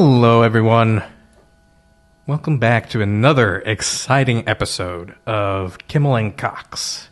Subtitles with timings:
[0.00, 1.02] Hello, everyone.
[2.24, 7.08] Welcome back to another exciting episode of Kimmel and Cox.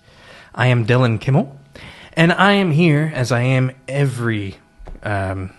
[0.55, 1.59] I am Dylan Kimmel,
[2.13, 4.59] and I am here as I am every,
[5.03, 5.53] um,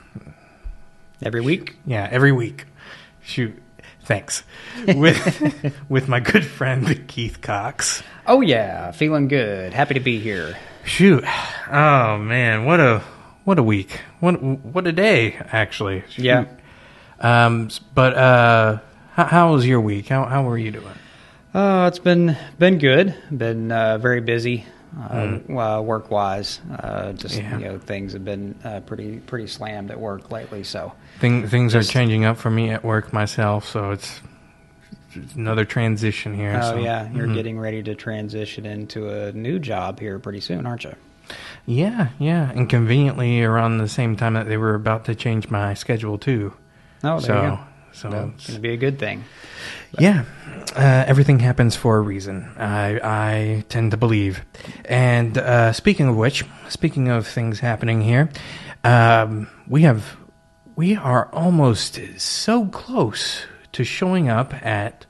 [1.21, 1.75] Every week?
[1.85, 2.63] yeah, every week.
[3.21, 3.61] Shoot,
[4.05, 4.43] thanks.
[4.87, 8.03] With with my good friend Keith Cox.
[8.25, 8.91] Oh, yeah.
[8.91, 9.73] Feeling good.
[9.73, 10.55] Happy to be here.
[10.85, 11.25] Shoot,
[11.69, 13.03] oh man, what a
[13.43, 13.99] what a week.
[14.21, 16.05] What what a day, actually.
[16.09, 16.23] Shoot.
[16.23, 16.45] Yeah.
[17.19, 18.79] Um, but uh,
[19.13, 20.07] how, how was your week?
[20.09, 20.93] How how were you doing?
[21.53, 23.15] Uh, it's been been good.
[23.35, 24.65] Been uh, very busy,
[24.99, 26.59] uh, uh, work wise.
[26.71, 27.57] Uh, just Yeah.
[27.57, 30.63] you know, things have been uh, pretty pretty slammed at work lately.
[30.63, 34.21] So Thing, things are changing up for me at work myself, so it's,
[35.35, 36.59] another transition here.
[36.61, 37.33] oh so- yeah, you're Mhm.
[37.33, 40.93] getting ready to transition into a new job here pretty soon, aren't you?
[41.65, 45.73] yeah, yeah, and conveniently around the same time that they were about to change my
[45.73, 46.53] schedule too.
[47.03, 47.59] Oh, there so, you go.
[47.93, 49.23] so Well, it's- it's gonna be a good thing.
[49.99, 50.23] yeah,
[50.75, 52.49] uh, everything happens for a reason.
[52.57, 54.41] I I tend to believe.
[54.85, 58.29] And uh, speaking of which, speaking of things happening here,
[58.83, 60.17] um, we have
[60.75, 65.05] we are almost so close to showing up at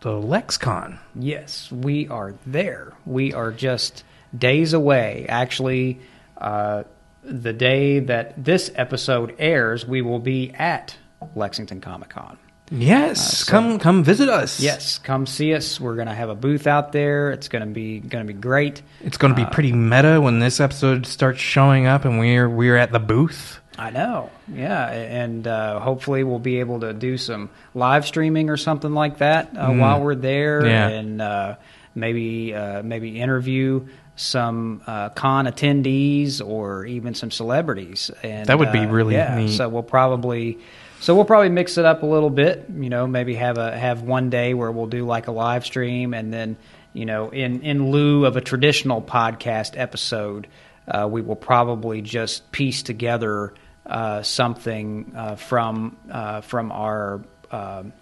[0.00, 0.98] the LexCon.
[1.14, 2.92] Yes, we are there.
[3.06, 4.02] We are just
[4.36, 5.26] days away.
[5.28, 6.00] Actually,
[6.38, 6.82] uh,
[7.22, 10.96] the day that this episode airs, we will be at
[11.34, 12.38] Lexington Comic Con.
[12.70, 14.58] Yes, so- come come visit us.
[14.60, 15.78] Yes, come see us.
[15.78, 17.30] We're gonna have a booth out there.
[17.30, 18.80] It's gonna be gonna be great.
[19.02, 22.76] it's going to be pretty meta when this episode starts showing up, and we're we're
[22.76, 23.58] at the booth.
[23.78, 28.56] I know, yeah, and uh, hopefully we'll be able to do some live streaming or
[28.56, 30.88] something like that uh, while we're there, Yeah.
[30.88, 31.56] and uh,
[31.94, 33.86] maybe uh, maybe interview
[34.16, 38.10] some uh, con attendees or even some celebrities.
[38.22, 39.56] And That would be uh, really yeah, neat.
[39.56, 40.58] So we'll probably.
[41.02, 43.08] So we'll probably mix it up a little bit, you know.
[43.08, 46.56] Maybe have a have one day where we'll do like a live stream, and then,
[46.92, 50.46] you know, in in lieu of a traditional podcast episode,
[50.86, 53.52] uh, we will probably just piece together
[53.84, 57.20] uh, something uh, from uh, from our
[57.50, 57.92] um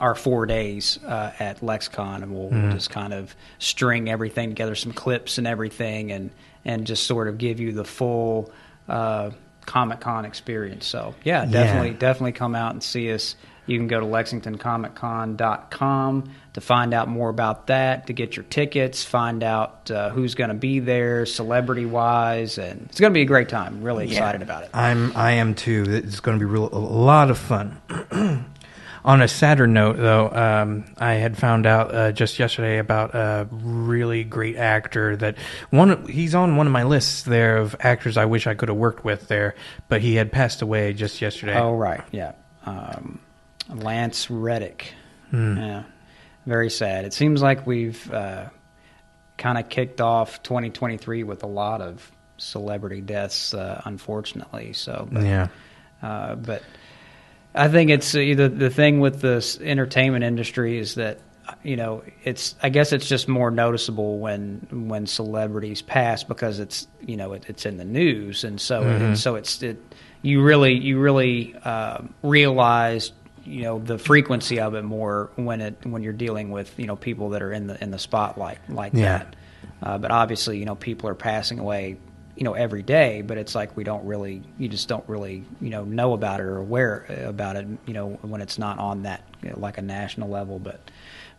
[0.00, 4.74] our four days uh, at LexCon, and we'll, we'll just kind of string everything together,
[4.74, 6.30] some clips and everything, and
[6.64, 8.50] and just sort of give you the full
[8.88, 9.32] uh,
[9.66, 10.86] Comic Con experience.
[10.86, 13.36] So yeah, definitely definitely come out and see us.
[13.66, 19.02] You can go to lexingtoncomiccon.com to find out more about that, to get your tickets,
[19.02, 23.22] find out uh, who's going to be there, celebrity wise, and it's going to be
[23.22, 23.82] a great time.
[23.82, 24.70] Really excited about it.
[24.72, 25.84] I'm I am too.
[25.88, 27.80] It's going to be real, a lot of fun.
[29.06, 33.46] On a sadder note, though, um, I had found out uh, just yesterday about a
[33.52, 35.38] really great actor that
[35.70, 36.08] one.
[36.08, 39.04] He's on one of my lists there of actors I wish I could have worked
[39.04, 39.54] with there,
[39.88, 41.56] but he had passed away just yesterday.
[41.56, 42.32] Oh right, yeah.
[42.64, 43.20] Um,
[43.72, 44.92] Lance Reddick.
[45.30, 45.56] Hmm.
[45.56, 45.82] Yeah,
[46.44, 47.04] very sad.
[47.04, 48.46] It seems like we've uh,
[49.38, 54.72] kind of kicked off 2023 with a lot of celebrity deaths, uh, unfortunately.
[54.72, 55.46] So, but, yeah,
[56.02, 56.64] uh, but
[57.56, 61.20] I think it's uh, the the thing with the entertainment industry is that
[61.62, 66.86] you know it's I guess it's just more noticeable when when celebrities pass because it's
[67.00, 69.78] you know it, it's in the news and so and so it's it
[70.22, 73.12] you really you really uh, realize
[73.44, 76.96] you know the frequency of it more when it when you're dealing with you know
[76.96, 79.18] people that are in the in the spotlight like Yeah.
[79.18, 79.36] that.
[79.82, 81.96] Uh, but obviously, you know, people are passing away,
[82.36, 83.22] you know, every day.
[83.22, 86.44] But it's like we don't really, you just don't really, you know, know about it
[86.44, 89.82] or aware about it, you know, when it's not on that you know, like a
[89.82, 90.58] national level.
[90.58, 90.80] But,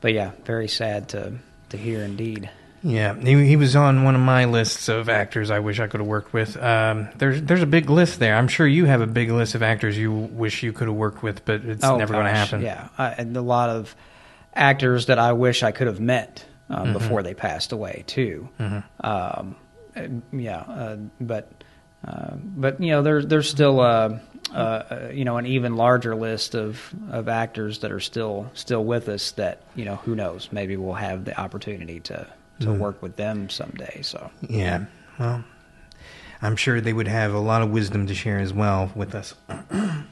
[0.02, 1.34] but yeah, very sad to
[1.70, 2.50] to hear indeed.
[2.82, 3.14] yeah.
[3.14, 6.08] He, he was on one of my lists of actors I wish I could have
[6.08, 6.56] worked with.
[6.56, 8.36] Um, there's there's a big list there.
[8.36, 11.22] I'm sure you have a big list of actors you wish you could have worked
[11.24, 12.62] with, but it's never going to Oh, happen.
[12.62, 13.96] Yeah, I, and a lot of
[14.54, 16.94] actors that I wish I could have met uh, Mm-hmm.
[16.94, 18.50] before they passed away too.
[18.60, 19.44] Um, uh,
[20.32, 21.52] yeah, uh, but
[22.08, 24.20] uh, but you know there's there's still uh,
[24.54, 29.10] uh, you know an even larger list of, of actors that are still still with
[29.10, 32.28] us that you know who knows maybe we'll have the opportunity to
[32.60, 32.80] to Mm-hmm.
[32.80, 34.02] work with them someday.
[34.02, 34.86] So Yeah.
[35.20, 35.44] Well,
[36.42, 39.36] I'm sure they would have a lot of wisdom to share as well with us.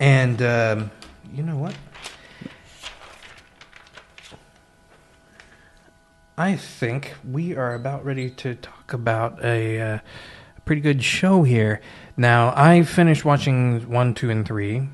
[0.00, 0.90] and um,
[1.32, 1.74] you know what?
[6.40, 9.98] I think we are about ready to talk about a, uh,
[10.56, 11.82] a pretty good show here.
[12.16, 14.88] Now, I finished watching one, two, and three.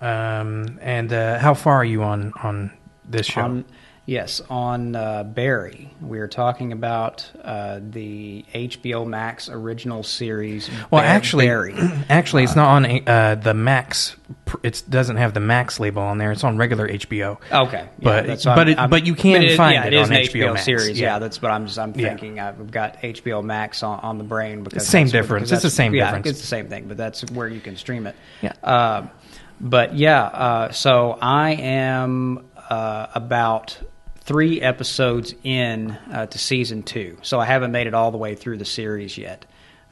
[0.00, 2.72] Um, and uh, how far are you on on
[3.08, 3.42] this show?
[3.42, 3.64] Um,
[4.04, 10.68] Yes, on uh, Barry, we are talking about uh, the HBO Max original series.
[10.90, 11.74] Well, Ba- actually, Barry.
[12.08, 14.16] actually, it's not on uh, the Max.
[14.64, 16.32] It doesn't have the Max label on there.
[16.32, 17.38] It's on regular HBO.
[17.52, 20.54] Okay, But- but it- but you can it- find yeah, it is on an HBO
[20.54, 20.98] Max, series.
[20.98, 21.12] yeah.
[21.14, 21.68] Yeah, that's what I'm.
[21.78, 22.40] I'm thinking.
[22.40, 25.50] I've got HBO Max on, on the brain because Same difference.
[25.50, 26.26] because It's the same difference.
[26.26, 28.16] It's the same thing, but that's where you can stream it.
[28.42, 28.52] Yeah.
[28.64, 29.06] Uh,
[29.60, 33.78] but yeah, uh, so I am uh, about
[34.24, 37.16] three episodes in uh, to season two.
[37.22, 39.44] So I haven't made it all the way through the series yet,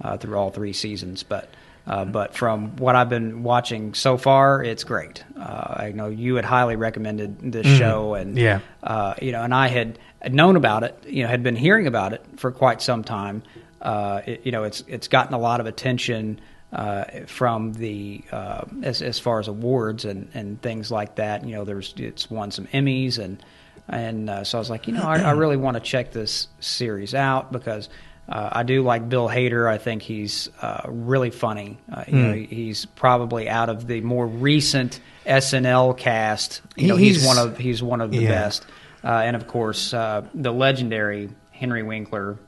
[0.03, 1.23] uh, through all three seasons.
[1.23, 1.51] But
[1.87, 5.25] uh, but from what I've been watching so far, it's great.
[5.37, 8.61] Uh, I know you had highly recommended this show, and Yeah.
[8.83, 11.87] uh, you know, and I had had known about it, you know, had been hearing
[11.87, 13.43] about it for quite some time.
[13.83, 16.39] Uh, it, you know, it's it's gotten a lot of attention
[16.73, 21.45] uh, from the uh, as as far as awards and, and things like that.
[21.45, 23.43] You know, there's it's won some Emmys and
[23.91, 26.49] and uh, so I was like, you know, I, I really want to check this
[26.61, 27.89] series out because.
[28.29, 29.69] Uh, I do like Bill Hader.
[29.69, 31.79] I think he's uh, really funny.
[31.93, 36.63] Uh, you know, he- he's probably out of the more recent SNL cast.
[36.77, 38.29] You know, he's, He's- one of he's one of the Yeah.
[38.29, 38.67] best.
[39.03, 42.39] Uh, and of course, uh, the legendary Henry Winkler,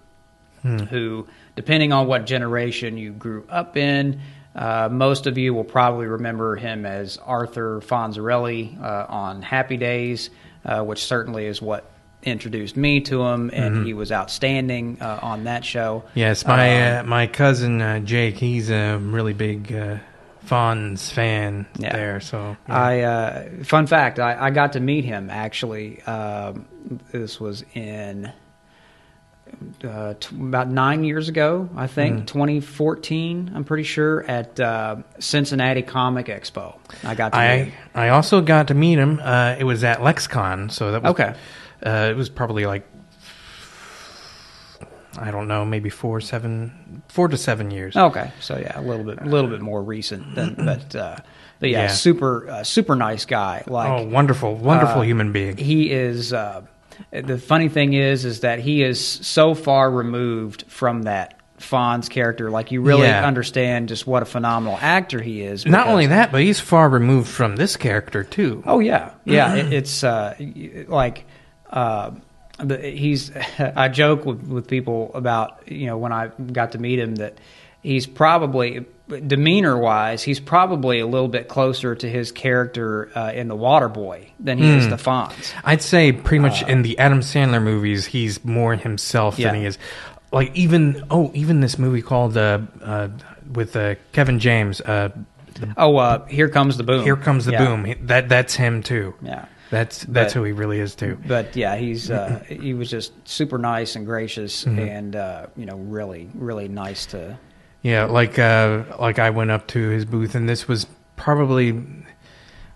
[0.62, 4.20] who, depending on what generation you grew up in,
[4.54, 10.30] uh, most of you will probably remember him as Arthur Fonzarelli uh, on Happy Days,
[10.64, 11.84] uh, which certainly is what
[12.22, 16.04] introduced me to him, and he was outstanding uh, on that show.
[16.14, 19.98] Yes, my uh, my cousin uh, Jake, he's a really big uh,
[20.46, 21.92] Fonz fan Yeah.
[21.92, 22.20] there.
[22.20, 22.74] So yeah.
[22.80, 26.00] I uh, fun fact, I, I got to meet him actually.
[26.02, 26.66] Um,
[27.12, 28.32] this was in
[29.84, 33.52] uh, t- about nine years ago, I think, 2014.
[33.54, 36.78] I'm pretty sure at uh, Cincinnati Comic Expo.
[37.04, 37.72] I got to meet I him.
[37.94, 39.20] I also got to meet him.
[39.22, 41.34] Uh, it was at LexCon, so that was Okay.
[41.84, 42.86] Uh, it was probably like
[45.18, 47.94] I don't know, maybe four, seven, four to seven years.
[47.96, 51.16] Okay, so yeah, a little bit, a little bit more recent than, but uh,
[51.60, 51.88] but yeah, Yeah.
[51.88, 53.62] super uh, super nice guy.
[53.66, 55.58] Like oh, wonderful, wonderful human being.
[55.58, 56.62] he is uh,
[57.10, 62.50] the funny thing is is that he is so far removed from that Fonz character
[62.50, 63.24] like you really Yeah.
[63.26, 67.28] understand just what a phenomenal actor he is Not only that, but he's far removed
[67.28, 68.62] from this character too.
[68.66, 70.34] oh yeah yeah it, it's uh,
[70.88, 71.24] like
[71.70, 72.10] uh,
[72.80, 77.14] he's I joke with, with people about you know when I got to meet him
[77.16, 77.38] that
[77.82, 78.84] he's probably
[79.20, 84.26] demeanor wise he's probably a little bit closer to his character uh, in the Waterboy
[84.40, 84.78] than he Hmm.
[84.78, 89.38] is the Fonz I'd say pretty much in the Adam Sandler movies, he's more himself
[89.38, 89.48] Yeah.
[89.52, 89.78] than he is.
[90.32, 93.08] Like even oh, even this movie called uh, uh,
[93.52, 95.10] with uh, Kevin James, uh,
[95.76, 97.04] Oh, uh, here comes the boom.
[97.04, 97.64] "Here Comes the Yeah.
[97.66, 99.14] Boom." That that's him too.
[99.20, 101.18] Yeah, That's that's But- who he really is too.
[101.28, 104.78] but yeah, he's uh, he was just super nice and gracious, Mm-hmm.
[104.78, 107.36] and uh, you know, really, really nice to.
[107.82, 110.86] Yeah, like uh, like I went up to his booth, and this was
[111.16, 111.70] probably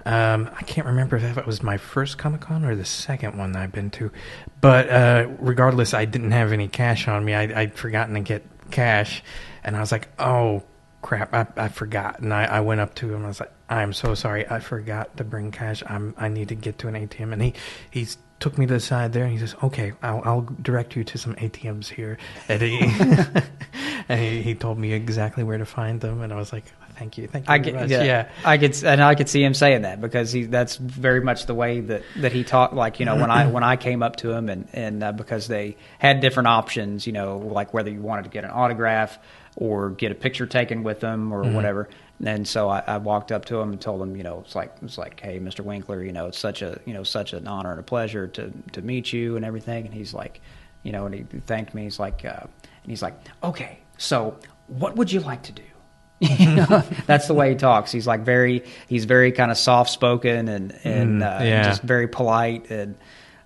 [0.07, 3.57] um, I can't remember if that was my first Comic Con or the second one
[3.57, 4.13] I've been to,
[4.61, 7.35] but uh, regardless, I didn't have any cash on me.
[7.35, 9.25] I, I'd forgotten to get cash,
[9.65, 10.63] and I was like, "Oh
[11.03, 13.25] crap, I, I forgot." And I, I went up to him.
[13.25, 15.83] I was like, "I'm so sorry, I forgot to bring cash.
[15.87, 17.55] I'm I need to get to an ATM." And he
[17.91, 21.05] he's took me to the side there, and he says, "Okay, I'll, I'll direct you
[21.05, 22.19] to some ATMs here."
[22.49, 22.81] And he,
[24.09, 26.65] and he, he told me exactly where to find them, and I was like,
[26.99, 28.29] "Thank you, thank you I get, much." yeah, yeah.
[28.45, 31.55] I could, and I could see him saying that because he that's very much the
[31.55, 32.75] way that, that he talked.
[32.75, 35.49] Like you know, when I when I came up to him and and uh, because
[35.49, 39.19] they had different options, you know, like whether you wanted to get an autograph
[39.57, 41.89] or get a picture taken with them or whatever.
[42.25, 44.75] And so I, I walked up to him and told him, you know, it's like
[44.83, 45.61] it's like, hey, Mr.
[45.61, 48.53] Winkler, you know, it's such a you know such an honor and a pleasure to
[48.73, 49.85] to meet you and everything.
[49.85, 50.41] And he's like,
[50.83, 51.83] you know, and he thanked me.
[51.85, 55.63] He's like, uh, and he's like, okay, so what would you like to do?
[56.21, 57.93] You know, that's the way he talks.
[57.93, 61.63] He's like very, he's very kind of soft spoken and and Mm, uh, yeah.
[61.65, 62.97] just very polite and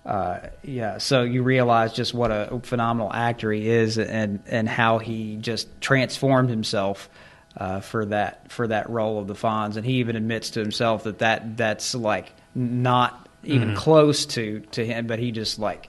[0.07, 0.99] uh, yeah.
[0.99, 5.81] So you realize just what a phenomenal actor he is and and how he just
[5.81, 7.11] transformed himself
[7.57, 9.77] uh, for that for that role of the Fonz.
[9.77, 14.85] And he even admits to himself that that that's like not even close to to
[14.85, 15.89] him, but he just like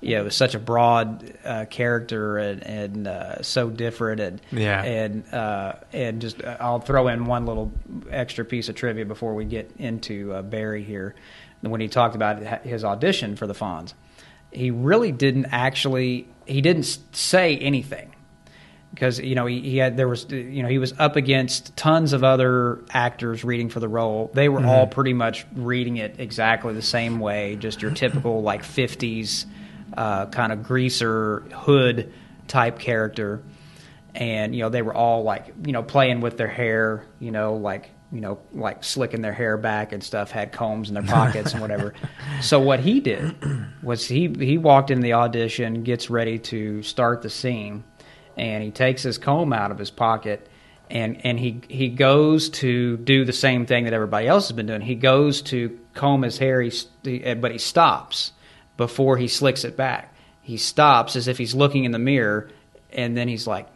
[0.00, 4.80] you know, such a broad uh, character and, and uh, so different and Yeah.
[4.84, 7.72] and uh, and just uh, I'll throw in one little
[8.08, 11.16] extra piece of trivia before we get into uh, Barry here.
[11.62, 13.92] When he talked about his audition for the Fonz,
[14.52, 18.14] he really didn't actually he didn't say anything.
[18.94, 22.12] Because you know he, he had there was you know he was up against tons
[22.12, 24.30] of other actors reading for the role.
[24.34, 28.62] They were all pretty much reading it exactly the same way, just your typical like
[28.62, 29.46] '50s
[29.96, 32.12] uh, kind of greaser hood
[32.46, 33.42] type character.
[34.14, 37.54] And you know they were all like you know playing with their hair, you know
[37.54, 41.52] like you know like slicking their hair back and stuff, had combs in their pockets
[41.52, 41.94] and whatever.
[42.40, 43.34] So what he did
[43.82, 47.82] was he he walked in the audition, gets ready to start the scene
[48.38, 50.48] and he takes his comb out of his pocket
[50.90, 54.66] and and he he goes to do the same thing that everybody else has been
[54.66, 54.80] doing.
[54.80, 58.32] He goes to comb his hair, he, he, eh, but he stops
[58.76, 60.14] before he slicks it back.
[60.42, 62.50] He stops as if he's looking in the mirror,
[62.90, 63.68] and then he's like,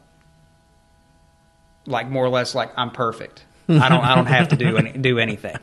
[1.87, 3.45] like more or less like I'm perfect.
[3.69, 5.57] I don't I don't have to do any, do anything.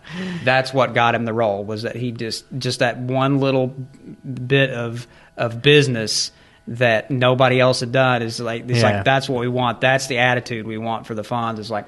[0.44, 4.70] That's what got him the role was that he just just that one little bit
[4.70, 6.32] of of business
[6.69, 8.83] that nobody else had done is like it's Yeah.
[8.97, 9.81] like that's what we want.
[9.81, 11.59] That's the attitude we want for the Fonz.
[11.59, 11.85] Is like,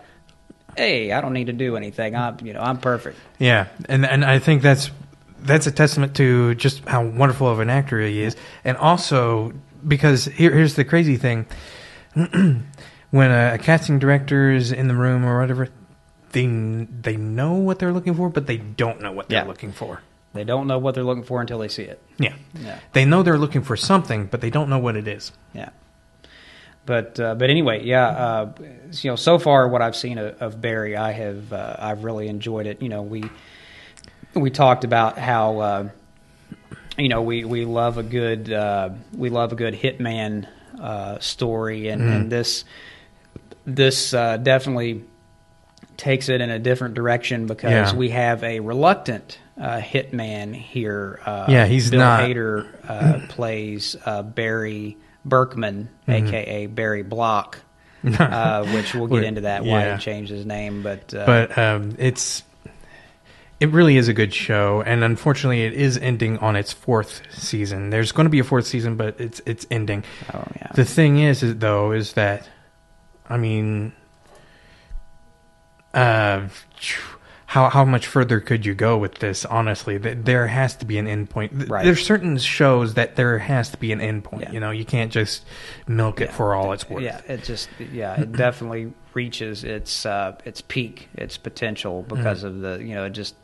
[0.75, 2.15] hey, I don't need to do anything.
[2.15, 3.17] I'm you know I'm perfect.
[3.39, 4.91] Yeah, and and I think that's
[5.43, 9.53] that's a testament to just how wonderful of an actor he is, and also
[9.87, 11.45] because here, here's the crazy thing:
[12.15, 15.69] when a, a casting director is in the room or whatever,
[16.31, 19.47] they they know what they're looking for, but they don't know what they're Yeah.
[19.47, 20.01] looking for.
[20.33, 22.01] They don't know what they're looking for until they see it.
[22.17, 22.79] Yeah, Yeah.
[22.93, 25.31] they know they're looking for something, but they don't know what it is.
[25.53, 25.69] Yeah.
[26.85, 28.07] But uh, but anyway, yeah.
[28.07, 28.53] Uh,
[29.01, 32.27] you know, so far what I've seen of, of Barry, I have uh, I've really
[32.27, 32.81] enjoyed it.
[32.81, 33.23] You know, we
[34.33, 35.89] we talked about how uh,
[36.97, 40.47] you know we, we love a good uh, we love a good hitman
[40.79, 42.63] uh, story, and, and this
[43.65, 45.03] this uh, definitely
[45.97, 47.95] takes it in a different direction because Yeah.
[47.95, 51.19] we have a reluctant uh, hitman here.
[51.25, 56.27] Uh, Yeah, he's Bill not- Hader uh, plays uh, Barry Berkman, Mm-hmm.
[56.27, 57.59] aka Barry Block,
[58.19, 59.97] uh, which we'll get into that why yeah.
[59.97, 60.81] he changed his name.
[60.83, 62.43] But uh, but um, it's
[63.59, 67.91] it really is a good show, and unfortunately, it is ending on its fourth season.
[67.91, 70.03] There's going to be a fourth season, but it's it's ending.
[70.33, 70.71] oh, yeah.
[70.73, 72.49] The thing is, is though, is that
[73.29, 73.93] I mean,
[75.93, 76.47] uh,
[77.51, 79.43] how how much further could you go with this?
[79.43, 81.67] Honestly, Th- there has to be an end point.
[81.67, 81.83] Right.
[81.83, 84.43] There's certain shows that there has to be an end point.
[84.43, 84.51] Yeah.
[84.53, 85.45] You know, you can't just
[85.85, 87.03] milk it for all it's worth.
[87.03, 92.61] Yeah, it just yeah, it definitely reaches its uh, its peak, its potential because of
[92.61, 93.35] the you know just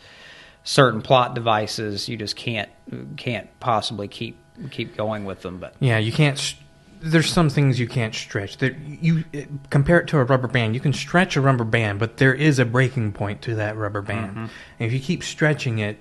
[0.64, 2.08] certain plot devices.
[2.08, 2.70] You just can't
[3.18, 4.40] can't possibly keep
[4.72, 5.58] keep going with them.
[5.58, 6.56] But Yeah, you can't.
[7.02, 8.58] There's some things you can't stretch.
[8.58, 9.24] There, you
[9.70, 10.74] compare it to a rubber band.
[10.74, 14.02] You can stretch a rubber band, but there is a breaking point to that rubber
[14.02, 14.32] band.
[14.32, 14.40] Mm-hmm.
[14.40, 15.98] And if you keep stretching it,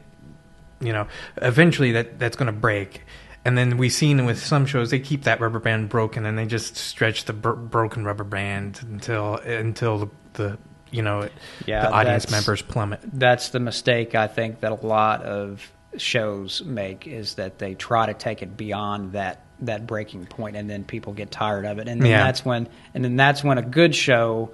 [0.80, 3.02] you know, eventually that that's going to break.
[3.44, 6.46] And then we've seen with some shows they keep that rubber band broken, and they
[6.46, 10.58] just stretch the bro- broken rubber band until until the, the
[10.90, 11.28] you know
[11.64, 13.00] Yeah, the audience members plummet.
[13.04, 18.06] that's the mistake I think that a lot of shows make is that they try
[18.06, 21.88] to take it beyond that that breaking point and then people get tired of it
[21.88, 22.24] and then Yeah.
[22.24, 24.50] that's when and then that's when a good show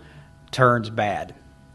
[0.50, 1.34] turns bad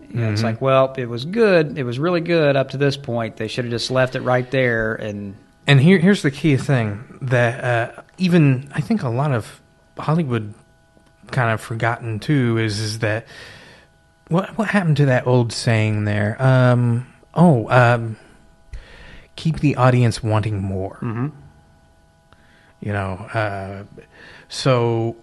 [0.10, 0.46] you know, it's Mm-hmm.
[0.46, 3.66] like well it was good it was really good up to this point they should
[3.66, 5.36] have just left it right there and
[5.68, 9.60] And here, here's the key thing that uh, even I think a lot of
[9.98, 10.54] Hollywood
[11.32, 13.26] kind of forgotten too is is that
[14.30, 16.42] what what happened to that old saying there?
[16.42, 18.16] Um, oh, um,
[19.36, 20.96] keep the audience wanting more.
[21.02, 21.28] mm-hmm.
[22.80, 23.84] You know, uh,
[24.50, 25.16] so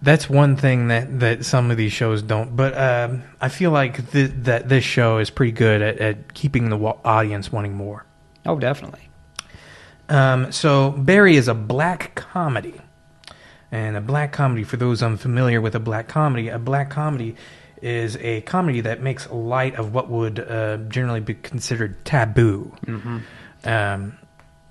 [0.00, 2.56] that's one thing that, that some of these shows don't.
[2.56, 6.70] But um, I feel like th- that this show is pretty good at, at keeping
[6.70, 8.04] the wa- audience wanting more.
[8.46, 9.08] oh definitely
[10.08, 12.80] Um, so Barry is a black comedy,
[13.72, 14.64] and a black comedy.
[14.64, 17.34] For those unfamiliar with a black comedy, a black comedy
[17.82, 22.72] is a comedy that makes light of what would uh, generally be considered taboo.
[22.86, 23.18] mm-hmm.
[23.64, 24.16] Um,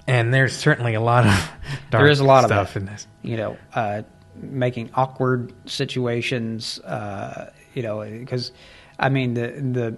[0.07, 1.33] and there's certainly a lot of
[1.89, 3.07] dark There is a lot of stuff in this.
[3.21, 4.03] you know, uh,
[4.35, 8.51] making awkward situations, uh, you know, because
[8.99, 9.97] I mean the the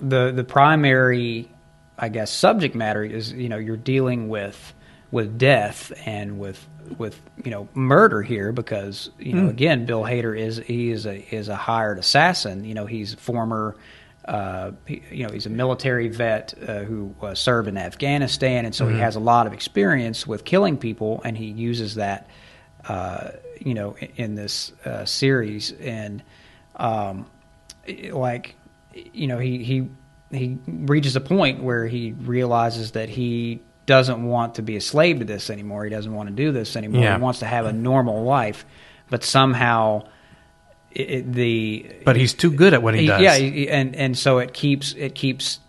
[0.00, 1.50] the the primary,
[1.98, 4.74] I guess, subject matter is you know you're dealing with
[5.10, 6.66] with death and with
[6.98, 11.34] with you know murder here because you know again Bill Hader is he is a
[11.34, 13.76] is a hired assassin you know he's former
[14.26, 18.74] uh, he- you know he's a military vet uh, who uh, served in Afghanistan and
[18.74, 22.26] so he has a lot of experience with killing people and he uses that
[22.88, 26.22] uh, you know in, in this uh, series and
[26.76, 27.26] um,
[28.12, 28.56] like
[29.12, 29.88] you know he he
[30.30, 35.18] he reaches a point where he realizes that he doesn't want to be a slave
[35.18, 35.84] to this anymore.
[35.84, 37.02] He doesn't want to do this anymore.
[37.02, 37.16] Yeah.
[37.18, 38.64] He wants to have a normal life,
[39.10, 40.04] but somehow
[40.94, 43.20] it, it- the But he's too good at what he does.
[43.20, 45.60] yeah, and and so it keeps it keeps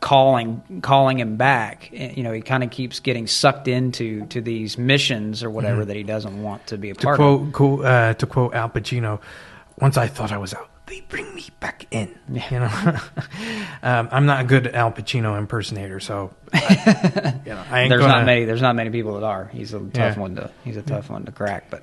[0.00, 1.90] calling calling him back.
[1.92, 5.96] You know, he kind of keeps getting sucked into to these missions or whatever that
[5.96, 7.00] he doesn't want to be a Mm-hmm.
[7.00, 7.52] to part of.
[7.52, 9.20] quote, quote uh, to quote Al Pacino,
[9.78, 12.18] once I thought I was out, they bring me back in.
[12.28, 12.70] You know,
[13.82, 18.00] um, I'm not a good Al Pacino impersonator, so I, you know, I ain't There's
[18.00, 18.44] gonna, not many.
[18.44, 19.46] There's not many people that are.
[19.52, 20.18] He's a tough Yeah.
[20.18, 20.50] one to.
[20.64, 21.70] He's a tough one to crack.
[21.70, 21.82] But,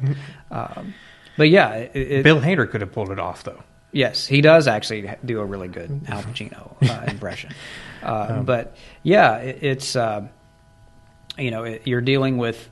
[0.51, 0.93] um,
[1.39, 3.63] but yeah, it, it, Bill Hader could have pulled it off though.
[3.93, 7.55] Yes, he does actually do a really good Al Pacino uh, impression.
[8.03, 10.27] Uh, but yeah, it, it's uh,
[11.37, 12.69] you know it, you're dealing with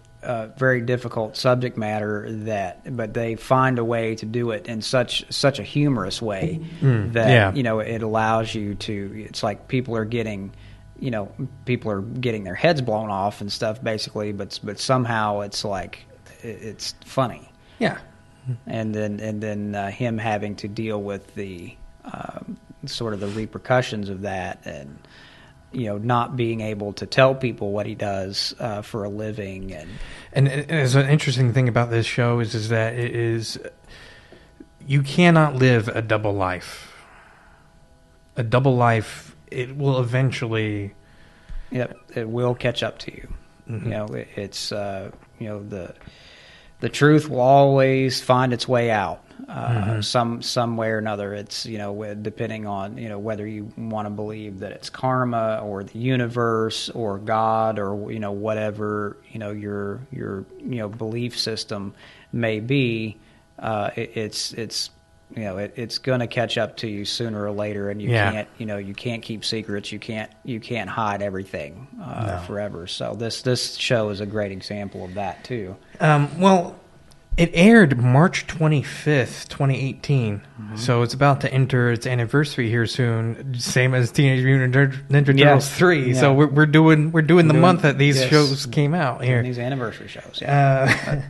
[0.57, 5.23] very difficult subject matter that, but they find a way to do it in such
[5.31, 7.53] such a humorous way that yeah.
[7.53, 9.25] you know it allows you to.
[9.29, 10.53] It's like people are getting.
[10.99, 11.31] You know,
[11.63, 14.33] people are getting their heads blown off and stuff, basically.
[14.33, 16.03] But but somehow it's like
[16.41, 17.99] it's funny Yeah,
[18.65, 21.75] and then and then uh, him having to deal with the
[22.05, 24.97] um, sort of the repercussions of that, and
[25.71, 29.73] you know not being able to tell people what he does uh, for a living,
[29.73, 29.89] and
[30.33, 33.59] and it- it's an interesting thing about this show is is that it is
[34.85, 36.93] you cannot live a double life.
[38.37, 40.93] A double life, it will eventually.
[41.71, 43.33] yep, it will catch up to you.
[43.67, 45.93] You know, it, it's uh, you know the
[46.79, 51.33] the truth will always find its way out uh, some some way or another.
[51.33, 55.61] It's you know depending on you know whether you want to believe that it's karma
[55.63, 60.89] or the universe or God or you know whatever you know your your you know
[60.89, 61.93] belief system
[62.31, 63.17] may be.
[63.57, 64.89] Uh, it, it's it's
[65.35, 68.09] you know it, it's going to catch up to you sooner or later, and you
[68.09, 68.31] Yeah.
[68.31, 69.91] can't you know you can't keep secrets.
[69.91, 72.87] You can't you can't hide everything uh, forever.
[72.87, 75.75] So this this show is a great example of that too.
[75.99, 76.79] Um, well,
[77.35, 80.41] it aired March 25th, 2018.
[80.75, 85.37] So it's about to enter its anniversary here soon, same as Teenage Mutant Ninja Ninja
[85.37, 85.45] Yeah.
[85.45, 86.13] Turtles 3.
[86.15, 88.29] So we're, we're doing we're doing the doing- month that these yes.
[88.29, 89.43] shows came out here.
[89.43, 90.39] these anniversary shows.
[90.41, 91.21] Yeah.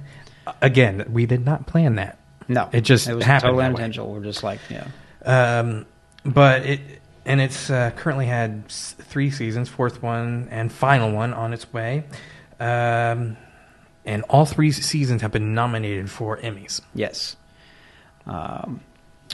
[0.46, 2.20] Uh, again, we did not plan that.
[2.48, 4.12] No, it just it was happened totally unintentional.
[4.14, 4.88] We're just like yeah,
[5.26, 5.86] Um,
[6.26, 6.80] but it
[7.26, 12.06] and it's uh, currently had three seasons, fourth one and final one on its way.
[12.60, 13.38] Um,
[14.06, 16.82] and all three seasons have been nominated for Emmys.
[16.94, 17.36] yes.
[18.26, 18.82] Um,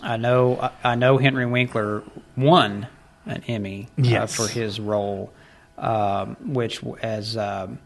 [0.01, 2.03] I know I, I know Henry Winkler
[2.35, 2.87] won
[3.25, 5.31] an Emmy uh, for his role,
[5.77, 7.79] um, which as um,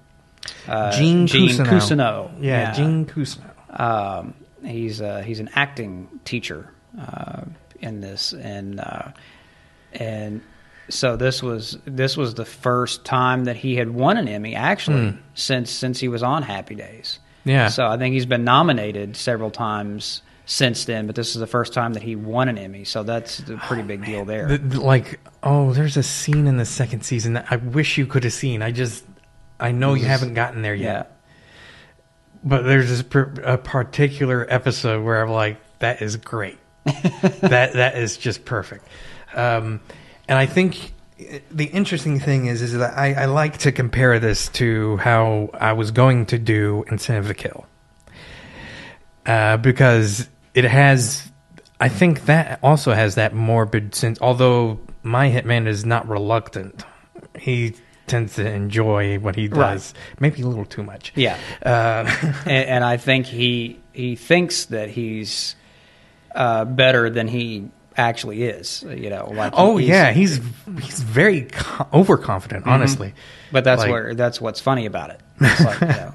[0.68, 1.66] uh, Gene Cousineau.
[1.66, 2.32] Cousineau.
[2.40, 3.80] Yeah, Gene Cousineau.
[3.80, 7.42] Um, he's uh, he's an acting teacher uh,
[7.80, 9.10] in this, and uh,
[9.94, 10.42] and
[10.90, 15.18] so this was this was the first time that he had won an Emmy actually
[15.34, 17.20] since since he was on Happy Days.
[17.46, 17.70] Yeah.
[17.70, 21.74] So I think he's been nominated several times since then, but this is the first
[21.74, 22.84] time that he won an Emmy.
[22.86, 24.48] So that's a pretty big deal there.
[24.48, 28.06] The- the- like, oh, there's a scene in the second season that I wish you
[28.06, 28.62] could have seen.
[28.62, 29.04] I just,
[29.60, 30.84] I know you haven't gotten there yet.
[31.10, 31.17] yeah.
[32.44, 36.58] But there's this per, a particular episode where I'm like, that is great.
[36.86, 38.88] that that is just perfect.
[39.34, 39.82] Um,
[40.28, 40.94] and I think
[41.52, 45.74] the interesting thing is is that I, I like to compare this to how I
[45.74, 47.66] was going to do Incentive to Kill,
[49.26, 51.30] uh, because it has.
[51.80, 54.18] I think that also has that morbid sense.
[54.20, 56.84] Although my hitman is not reluctant,
[57.38, 57.76] he
[58.08, 59.74] tends to enjoy what he Right.
[59.74, 61.12] does, maybe a little too much.
[61.16, 61.38] Yeah.
[61.64, 62.10] Uh,
[62.46, 65.56] and, and I think he he thinks that he's
[66.34, 68.84] uh, better than he actually is.
[68.88, 70.40] You know, like Oh he's- yeah, he's
[70.82, 72.66] he's very co- overconfident.
[72.66, 73.14] Honestly,
[73.52, 75.20] But that's Like- where that's what's funny about it.
[75.42, 76.14] It's like, you know,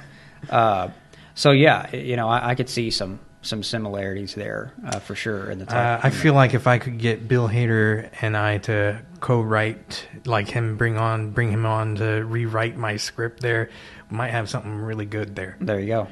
[0.50, 0.90] uh,
[1.34, 5.50] so yeah, you know, I, I could see some some similarities there uh, for sure.
[5.50, 9.00] In the uh, I feel like if I could get Bill Hader and I to
[9.20, 13.68] co-write, like him, bring on bring him on to rewrite my script, there
[14.10, 15.56] we might have something really good there.
[15.60, 16.08] there you go.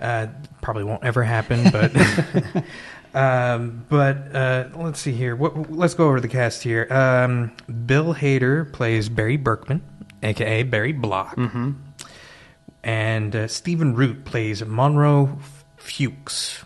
[0.00, 0.28] Uh,
[0.62, 1.92] probably won't ever happen, but
[3.14, 5.36] um, but uh, let's see here.
[5.36, 6.86] What, let's go over the cast here.
[6.90, 7.52] Um,
[7.86, 9.82] Bill Hader plays Barry Berkman,
[10.22, 11.72] aka Barry Block, Mm-hmm.
[12.82, 15.38] and uh, Stephen Root plays Monroe
[15.76, 16.64] Fuchs.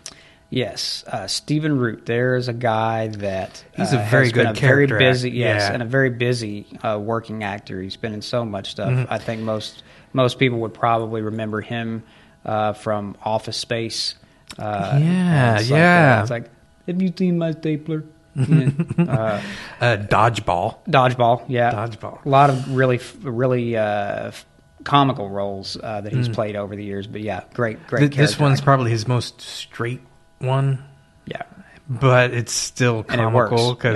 [0.49, 2.05] Yes, uh, Stephen Root.
[2.05, 5.61] There is a guy that He's a uh, very good a very character busy, yes,
[5.63, 5.73] yeah.
[5.73, 7.81] and a very busy uh, working actor.
[7.81, 8.89] He's been in so much stuff.
[8.89, 9.11] Mm-hmm.
[9.13, 12.03] I think most most people would probably remember him
[12.45, 14.15] uh, from Office Space.
[14.57, 16.17] Uh, Yeah, it's like, yeah.
[16.19, 16.49] uh, it's like,
[16.87, 18.03] have you seen my stapler?
[18.35, 18.69] Yeah.
[18.99, 19.41] uh,
[19.81, 20.77] Uh, dodgeball.
[20.87, 22.23] dodgeball, yeah, Dodgeball.
[22.25, 24.31] A lot of really, really uh,
[24.83, 26.17] comical roles uh, that Mm.
[26.17, 27.07] he's played over the years.
[27.07, 27.99] But yeah, great, great.
[28.01, 28.65] Th- this one's actor.
[28.65, 30.01] probably his most straight
[30.39, 30.83] one,
[31.25, 31.43] yeah.
[31.89, 33.23] but it's still and it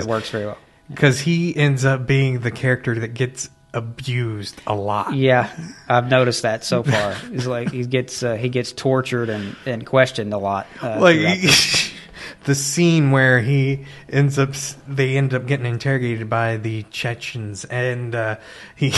[0.04, 0.58] It works very well.
[0.88, 5.14] because he ends up being the character that gets abused a lot.
[5.14, 5.48] Yeah,
[5.88, 7.14] I've noticed that so far.
[7.14, 10.66] He's like he gets uh, he gets tortured and, and questioned a lot.
[10.82, 11.18] Uh, like
[12.44, 14.54] the scene where he ends up
[14.88, 18.36] they end up getting interrogated by the Chechens and uh,
[18.74, 18.92] he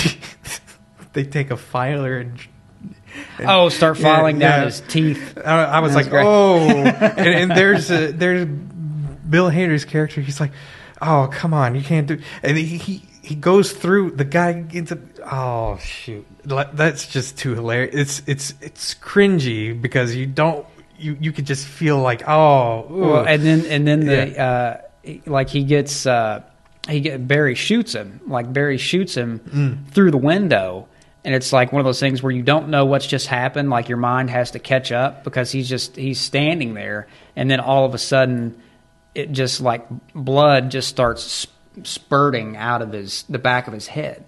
[1.13, 2.41] they take a filer and-
[3.41, 4.65] oh, start Yeah, filing down yeah.
[4.67, 5.39] his teeth.
[5.45, 6.27] I, I was That's like great.
[6.27, 10.53] oh and, and there's a, there's Bill Hader's character he's like
[11.01, 14.93] oh come on you can't do and he he, he goes through the guy ends
[14.93, 14.99] up
[15.31, 20.67] oh shoot that's just too hilarious it's it's it's cringy because you don't
[20.99, 24.81] you you could just feel like oh Well, and then and then the Yeah.
[25.07, 26.43] uh, like he gets uh,
[26.89, 29.89] he get Barry shoots him like Barry shoots him Mm.
[29.89, 30.89] through the window,
[31.25, 33.71] and it's like one of those things where you don't know what's just happened.
[33.71, 37.07] Like your mind has to catch up because he's just he's standing there,
[37.37, 38.61] and then all of a sudden,
[39.15, 41.47] it just like blood just starts
[41.85, 44.25] spurting out of his the back of his head,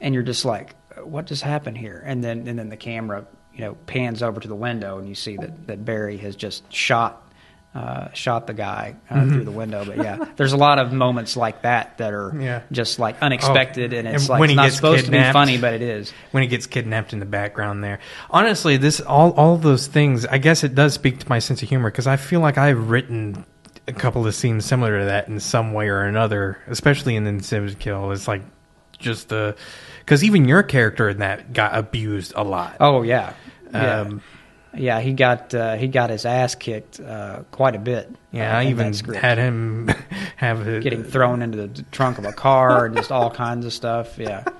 [0.00, 2.02] and you're just like, what just happened here?
[2.04, 5.16] And then and then the camera you know pans over to the window, and you
[5.16, 7.25] see that that Barry has just shot
[7.76, 9.30] uh, shot the guy uh, Mm-hmm.
[9.34, 9.84] through the window.
[9.84, 12.62] But yeah, there's a lot of moments like that that are Yeah.
[12.72, 15.58] just like unexpected, Oh, and it's and like when it's not supposed to be funny,
[15.58, 16.12] but it is.
[16.30, 17.98] when he gets kidnapped in the background there.
[18.30, 20.24] Honestly, this all all those things.
[20.24, 22.88] I guess it does speak to my sense of humor because I feel like I've
[22.88, 23.44] written
[23.88, 27.30] a couple of scenes similar to that in some way or another, especially in the
[27.30, 28.10] Incentive to Kill.
[28.12, 28.42] It's like
[28.98, 29.54] just the
[30.00, 32.76] because even your character in that got abused a lot.
[32.80, 33.34] Oh yeah,
[33.72, 34.18] yeah, Um, yeah.
[34.76, 38.14] Yeah, he got uh, he got his ass kicked uh, quite a bit.
[38.32, 39.88] yeah, uh, I even had him
[40.36, 44.18] have getting thrown into the trunk of a car and just all kinds of stuff.
[44.18, 44.44] Yeah.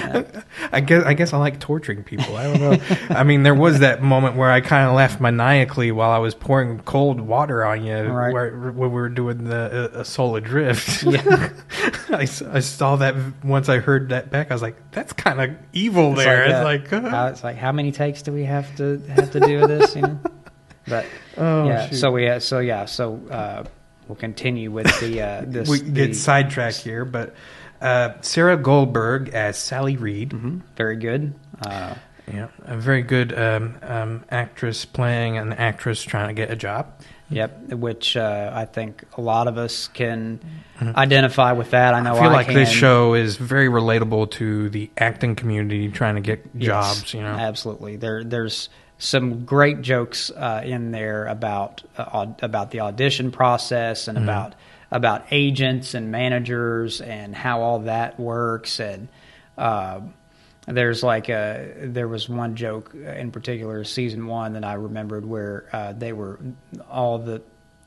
[0.72, 2.36] I guess I guess I like torturing people.
[2.36, 2.78] I don't know.
[3.10, 6.34] I mean, there was that moment where I kind of laughed maniacally while I was
[6.34, 8.32] pouring cold water on you, Right.
[8.32, 11.02] where, when we were doing the uh, Soul Adrift.
[11.04, 11.50] Yeah.
[12.10, 14.50] I, I saw that once I heard that back.
[14.50, 17.26] I was like, "That's kind of evil." It's there, like, uh, it's like, uh, how,
[17.28, 19.94] it's like how many takes do we have to have to do this?
[19.96, 20.18] You know,
[20.88, 21.88] but Oh, yeah.
[21.88, 21.96] shoot.
[21.96, 23.64] So we uh, so yeah so uh,
[24.08, 25.68] we'll continue with the uh, this.
[25.68, 27.34] we the, get sidetracked here, but
[27.80, 30.30] uh, Sarah Goldberg as Sally Reed.
[30.30, 30.60] Mhm.
[30.76, 31.34] very good.
[31.64, 31.94] Uh,
[32.32, 36.86] Yeah, a very good um, um, actress playing an actress trying to get a job.
[37.30, 40.40] Yep, which uh, I think a lot of us can
[40.82, 41.94] identify with that.
[41.94, 42.22] I know Mm-hmm.
[42.22, 42.54] I feel like can.
[42.54, 47.14] this show is very relatable to the acting community trying to get Yes, jobs.
[47.14, 47.96] You know, absolutely.
[47.96, 54.18] There, there's some great jokes uh, in there about uh, about the audition process and
[54.18, 54.28] Mm-hmm.
[54.28, 54.54] about
[54.90, 58.80] about agents and managers and how all that works.
[58.80, 59.08] And
[59.56, 60.00] uh,
[60.66, 65.68] there's like a there was one joke in particular, season one, that I remembered where
[65.72, 66.38] uh, they were
[66.90, 67.42] all the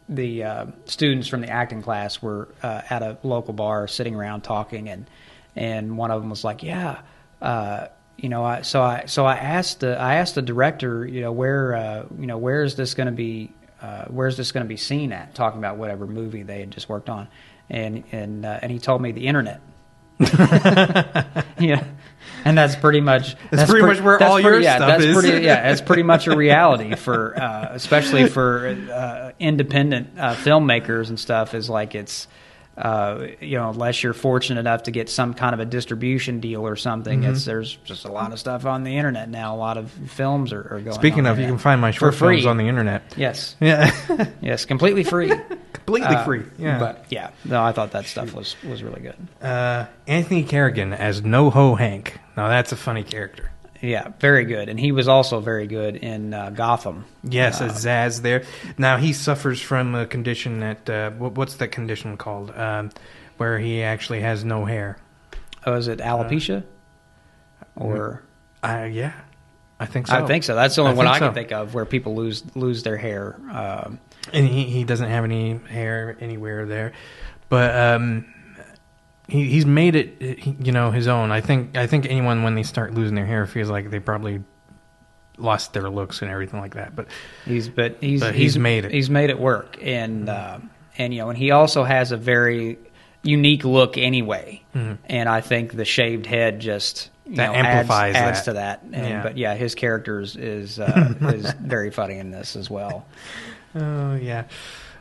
[0.10, 4.42] the uh, students from the acting class were uh, at a local bar sitting around
[4.42, 5.10] talking, and
[5.56, 7.02] and one of them was like, "Yeah,
[7.42, 7.88] uh,
[8.18, 11.32] you know, I, so I so I asked the I asked the director, you know,
[11.32, 14.70] where uh, you know where is this going to be uh, where's this going to
[14.70, 15.34] be seen at?
[15.36, 17.28] Talking about whatever movie they had just worked on,
[17.70, 19.62] and and uh, and he told me the internet.
[21.60, 21.84] yeah,
[22.46, 25.04] and that's pretty much That's pretty pre- much where all pretty- your yeah, stuff that's
[25.04, 25.18] is.
[25.18, 31.10] Pretty, yeah, that's pretty much a reality for, uh, especially for uh, independent uh, filmmakers
[31.10, 31.56] and stuff.
[31.56, 32.28] Is like it's,
[32.78, 36.66] uh, you know, unless you're fortunate enough to get some kind of a distribution deal
[36.66, 37.22] or something.
[37.22, 37.32] Mm-hmm.
[37.34, 39.56] It's there's just a lot of stuff on the internet now.
[39.56, 40.94] A lot of films are, are going.
[40.94, 43.04] Speaking of, you can find my short films on the internet.
[43.18, 43.92] yes, Yeah,
[44.42, 45.30] yes, completely free,
[45.74, 46.44] completely Uh, free.
[46.58, 46.80] Yeah.
[46.80, 49.16] but yeah, no, I thought that stuff was was really good.
[49.42, 52.18] uh, Anthony Carrigan as NoHo Hank.
[52.38, 53.52] Now that's a funny character.
[53.82, 57.06] Yeah, very good, and he was also very good in uh, Gotham.
[57.24, 58.44] Yes, as Zsasz there.
[58.78, 62.56] Now he suffers from a condition that uh, what's that condition called?
[62.56, 62.92] Um,
[63.38, 64.98] where he actually has no hair.
[65.66, 66.64] Oh, is it alopecia?
[67.76, 68.22] or
[68.62, 69.14] Uh, yeah,
[69.80, 70.16] I think so.
[70.16, 70.54] I think so.
[70.54, 73.36] That's the only I one I can think of where people lose lose their hair.
[73.52, 74.00] Um,
[74.32, 76.94] and he, he doesn't have any hair anywhere there,
[77.50, 78.32] but um,
[79.32, 81.32] he he's made it you know his own.
[81.32, 84.44] I think I think anyone when they start losing their hair feels like they probably
[85.38, 86.96] lost their looks and everything like that.
[86.96, 87.08] But
[87.46, 88.92] he's but he's But he's made it.
[88.92, 92.78] He's made it work, and um, and you know, and he also has a very
[93.24, 94.64] unique look anyway.
[94.74, 97.36] And I think the shaved head just Mm-hmm.
[97.36, 98.46] That know, amplifies adds, that.
[98.46, 98.82] to that.
[98.84, 99.24] And, Yeah.
[99.24, 103.06] But yeah, his character is is, uh, is very funny in this as well.
[103.76, 104.46] oh yeah.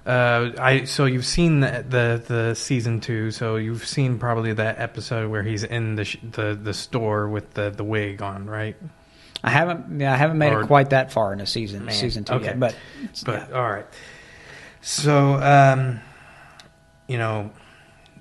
[0.07, 4.79] Uh, I so you've seen the, the the season two, so you've seen probably that
[4.81, 8.77] episode where he's in the sh- the the store with the the wig on, right?
[9.45, 11.95] I haven't yeah, I haven't made Or- it quite that far in a season Man,
[11.95, 12.47] season two okay.
[12.47, 12.75] yet, but
[13.25, 13.87] But all right.
[14.81, 16.01] So um,
[17.07, 17.51] you know,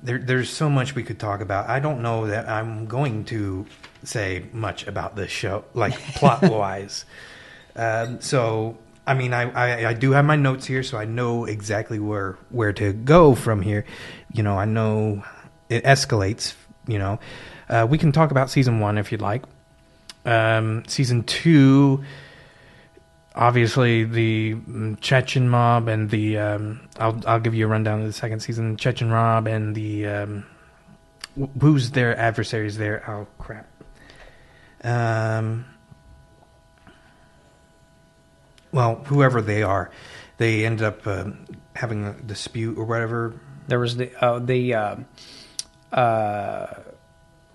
[0.04, 1.70] there, there's so much we could talk about.
[1.70, 3.66] I don't know that I'm going to
[4.04, 7.06] say much about this show, like plot wise.
[7.76, 11.46] Um, so, I mean, I, I, I do have my notes here, so I know
[11.46, 13.86] exactly where where to go from here.
[14.32, 15.24] You know, I know
[15.70, 16.54] it escalates.
[16.88, 17.20] You know,
[17.70, 19.44] uh, we can talk about season one if you'd like.
[20.26, 22.04] Um, season two
[23.40, 28.08] obviously the mm, Chechen mob and the um, I'll I'll give you a rundown of
[28.08, 28.78] the second season.
[28.78, 30.46] Chechen mob and the um,
[31.60, 33.04] who's their adversaries there?
[33.10, 33.68] Oh crap.
[34.84, 35.66] Um.
[38.72, 39.92] Well, whoever they are,
[40.38, 43.40] they end up um having a dispute or whatever.
[43.68, 44.96] There was the uh, the uh,
[45.92, 46.74] uh,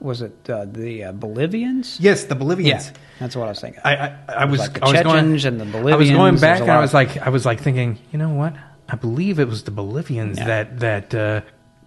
[0.01, 1.99] was it uh, the uh, Bolivians?
[2.01, 2.87] Yes, the Bolivians.
[2.87, 3.81] Yeah, that's what I was thinking.
[3.85, 5.93] I I, I was like the I was going and the Bolivians.
[5.95, 8.55] I was going back and I was like I was like thinking, you know what?
[8.89, 10.47] I believe it was the Bolivians Yeah.
[10.47, 11.41] that that uh,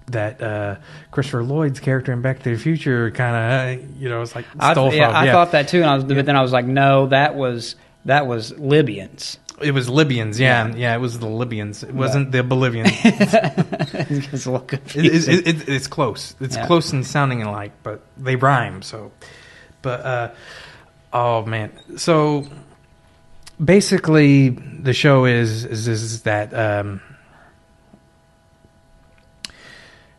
[0.08, 0.76] that uh,
[1.12, 4.74] Christopher Lloyd's character in Back to the Future kind of you know it's like I,
[4.74, 5.16] stole yeah, from.
[5.16, 5.32] I yeah.
[5.34, 7.76] thought that too, and I was, but then I was like, no, that was
[8.08, 9.38] that was Libyans.
[9.62, 10.40] it was Libyans.
[10.40, 11.84] Yeah, yeah, it was the Libyans.
[11.84, 12.90] It wasn't the Bolivians.
[13.04, 15.34] it's a little it, confusing.
[15.40, 16.36] it, it, it's close.
[16.40, 16.66] It's Yeah.
[16.68, 18.82] close in sounding alike, but they rhyme.
[18.82, 19.12] So,
[19.82, 20.30] but uh,
[21.12, 22.48] oh man, so
[23.64, 27.02] basically the show is is, is that um,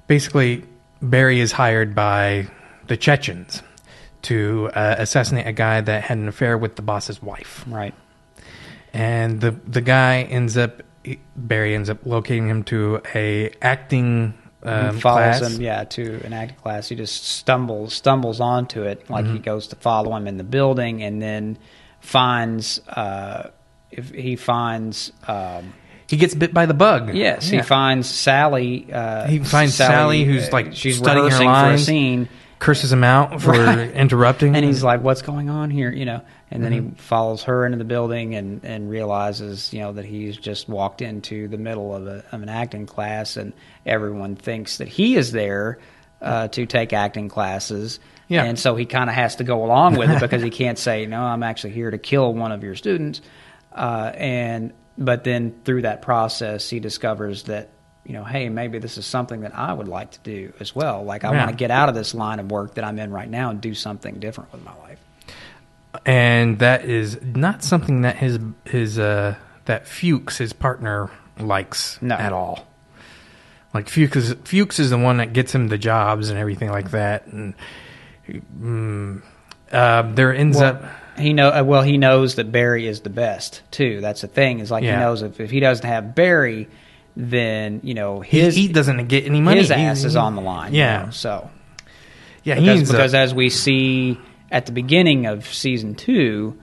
[0.07, 0.64] basically
[1.01, 2.48] Barry is hired by
[2.87, 3.62] the Chechens
[4.22, 7.94] to uh, assassinate a guy that had an affair with the boss's wife right.
[8.92, 10.83] and the the guy ends up
[11.37, 15.54] Barry ends up locating him to a acting um, he follows class.
[15.54, 16.88] him, yeah, to an acting class.
[16.88, 19.35] He just stumbles stumbles onto it, like Mm-hmm.
[19.35, 21.57] he goes to follow him in the building, and then
[22.00, 23.50] finds uh,
[23.90, 25.12] if he finds.
[25.26, 25.72] Um,
[26.09, 27.14] He gets bit by the bug.
[27.14, 27.61] Yes, Yeah.
[27.61, 28.92] he finds Sally.
[28.92, 32.28] Uh, He finds Sally, who's, uh, like, she's studying her rehearsing for a scene,
[32.59, 33.90] curses him out for Right.
[33.92, 36.88] interrupting, and he's like, "What's going on here?" You know, and then Mm-hmm.
[36.90, 41.01] he follows her into the building and and realizes, you know, that he's just walked
[41.03, 43.53] into the middle of, a, of an acting class, and
[43.87, 45.79] everyone thinks that he is there
[46.21, 48.01] uh, to take acting classes.
[48.31, 48.44] Yeah.
[48.44, 51.07] and so he kind of has to go along with it because he can't say,
[51.07, 53.21] "No, I'm actually here to kill one of your students."
[53.73, 57.71] Uh, and but then through that process, he discovers that.
[58.09, 61.05] You know, hey, maybe this is something that I would like to do as well.
[61.05, 61.38] Like, I Yeah.
[61.44, 63.61] want to get out of this line of work that I'm in right now and
[63.61, 64.99] do something different with my life.
[66.07, 69.35] and that is not something that his his uh
[69.66, 72.14] that Fuchs his partner likes No.
[72.14, 72.66] at all.
[73.75, 76.90] Like Fuchs is, Fuchs is the one that gets him the jobs and everything like
[76.92, 77.55] that, and
[78.61, 79.23] mm,
[79.73, 80.85] uh, there ends Well, up
[81.18, 81.83] he know uh, well.
[81.83, 84.01] He knows that Barry is the best too.
[84.01, 84.61] That's the thing.
[84.61, 84.92] Is like Yeah.
[84.94, 86.68] he knows if, if he doesn't have Barry,
[87.20, 89.59] then you know his he doesn't get any money.
[89.59, 90.72] his He- ass is on the line.
[90.72, 91.50] you Yeah, know, so
[92.44, 92.54] yeah.
[92.54, 94.18] He because, because as we see
[94.50, 96.59] at the beginning of season two,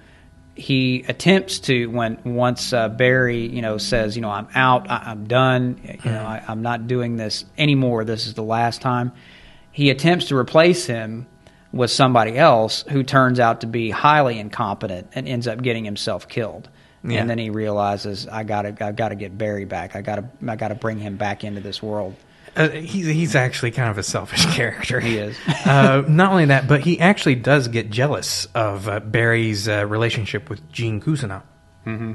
[0.56, 5.04] he attempts to when once uh, Barry you know says you know I'm out, I,
[5.08, 8.06] I'm done, you know I, I'm not doing this anymore.
[8.06, 9.12] This is the last time.
[9.74, 11.28] He attempts to replace him
[11.74, 16.30] with somebody else who turns out to be highly incompetent and ends up getting himself
[16.30, 16.70] killed.
[17.08, 17.20] Yeah.
[17.22, 19.96] And then he realizes I gotta I gotta get Barry back.
[19.96, 22.16] I gotta I gotta bring him back into this world.
[22.56, 25.00] uh, he's he's actually kind of a selfish character.
[25.00, 25.38] He is.
[25.66, 30.50] uh, not only that, but he actually does get jealous of uh, Barry's uh, relationship
[30.50, 31.44] with Gene Cousineau.
[31.86, 32.14] Mm-hmm.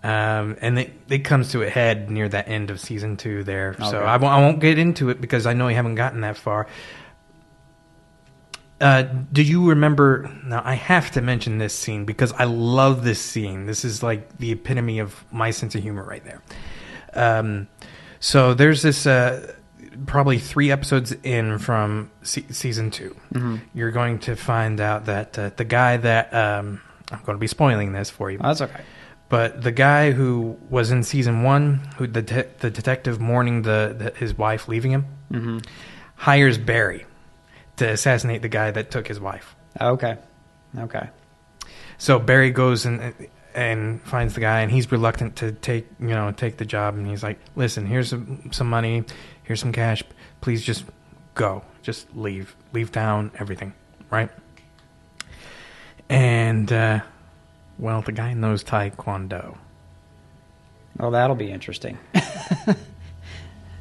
[0.00, 3.74] Um, and it, it comes to a head near the end of season two there.
[3.80, 3.96] So Okay.
[3.98, 6.68] I won't, I won't get into it because I know you haven't gotten that far.
[8.80, 10.30] Uh, do you remember?
[10.44, 13.66] Now I have to mention this scene because I love this scene.
[13.66, 16.42] This is like the epitome of my sense of humor right there.
[17.14, 17.66] Um,
[18.20, 19.52] so there's this uh,
[20.06, 23.16] probably three episodes in from se- season 2
[23.74, 27.46] You're going to find out that uh, the guy that um, I'm going to be
[27.48, 28.82] spoiling this for you, That's okay.
[29.28, 33.96] but the guy who was in season one, who the de- the detective mourning the,
[33.98, 35.62] the his wife leaving him,
[36.16, 37.06] hires Barry
[37.78, 39.56] to assassinate the guy that took his wife.
[39.80, 40.16] Okay.
[40.78, 41.08] Okay.
[41.98, 43.14] So Barry goes and
[43.54, 47.06] and finds the guy, and he's reluctant to take you know take the job, and
[47.06, 49.04] he's like, "Listen, here's some, some money,
[49.42, 50.02] here's some cash.
[50.40, 50.84] Please just
[51.34, 53.72] go, just leave, leave town, everything,
[54.10, 54.30] right?"
[56.08, 57.00] And uh,
[57.78, 59.56] well, the guy knows Taekwondo,
[60.96, 61.98] Well, that'll be interesting.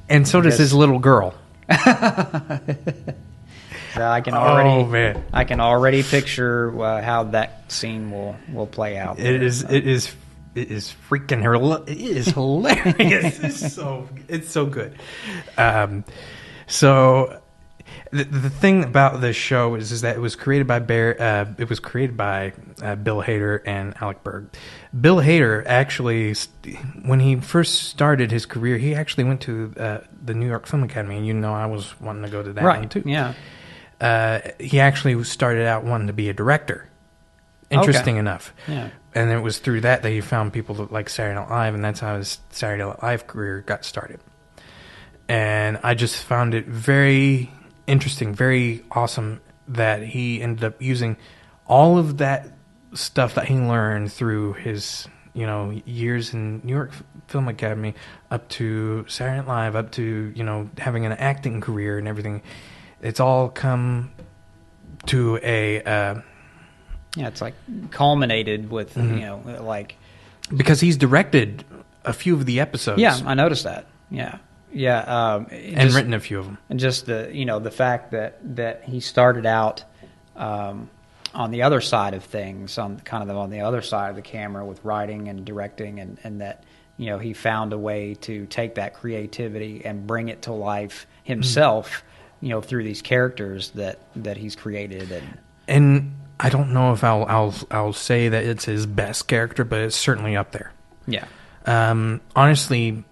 [0.10, 1.36] and so does his little girl.
[4.02, 8.68] I can already, Oh man, I can already picture uh, how that scene will will
[8.68, 9.20] play out.
[9.20, 10.14] it is it is
[10.56, 13.40] it is freaking hila- it is hilarious.
[13.44, 14.98] it's so it's so good.
[15.58, 16.04] Um,
[16.68, 17.42] so
[18.12, 21.22] the, the thing about this show is is that it was created by Bear.
[21.22, 24.50] Uh, it was created by uh, Bill Hader and Alec Berg.
[25.00, 26.34] Bill Hader actually,
[27.04, 30.84] when he first started his career, he actually went to uh, the New York Film
[30.84, 32.90] Academy, and you know I was wanting to go to that one right.
[32.90, 33.04] too.
[33.06, 33.34] Yeah.
[34.00, 36.88] Uh, he actually started out wanting to be a director.
[37.70, 38.20] Interesting Okay.
[38.20, 38.54] enough.
[38.68, 38.90] Yeah.
[39.14, 41.84] And it was through that that he found people that like Saturday Night Live, and
[41.84, 44.20] that's how his Saturday Night Live career got started.
[45.28, 47.52] And I just found it very
[47.88, 51.18] interesting, very awesome that he ended up using
[51.68, 52.48] all of that
[52.94, 56.92] stuff that he learned through his, you know, years in New York
[57.28, 57.94] Film Academy
[58.32, 62.42] up to Saturday Night Live, up to, you know, having an acting career and everything.
[63.02, 64.12] It's all come
[65.08, 66.22] to a, uh,
[67.16, 67.28] Yeah.
[67.28, 67.54] It's like
[67.92, 69.14] culminated with Mm-hmm.
[69.18, 69.96] you know like
[70.56, 71.64] because he's directed
[72.06, 73.02] a few of the episodes.
[73.02, 73.20] yeah.
[73.26, 73.86] I noticed that.
[74.10, 74.38] Yeah.
[74.72, 75.00] Yeah.
[75.00, 76.58] Um, and just- written a few of them.
[76.70, 79.84] and just the you know the fact that that he started out
[80.36, 80.90] um,
[81.34, 84.22] on the other side of things on kind of on the other side of the
[84.22, 86.64] camera with writing and directing and and that
[86.98, 91.06] you know he found a way to take that creativity and bring it to life
[91.24, 92.04] himself
[92.42, 97.04] you know through these characters that that he's created and And I don't know if
[97.04, 100.72] I'll I'll I'll say that it's his best character, but it's certainly up there.
[101.08, 101.26] yeah
[101.66, 103.04] Um, honestly,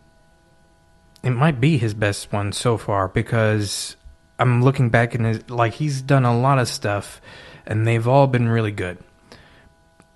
[1.23, 3.95] it might be his best one so far because
[4.38, 7.19] I'm looking back and his, like he's done a lot of stuff,
[7.65, 8.99] and they've all been really good.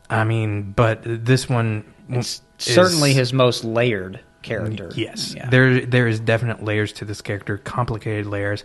[0.10, 5.50] I mean, but this one it's is- certainly his most layered character Yes, yeah.
[5.50, 8.63] there there is definite layers to this character, complicated layers,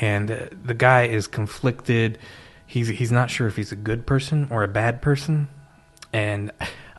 [0.00, 2.18] and uh, the guy is conflicted.
[2.66, 5.48] He's he's not sure if he's a good person or a bad person,
[6.12, 6.50] and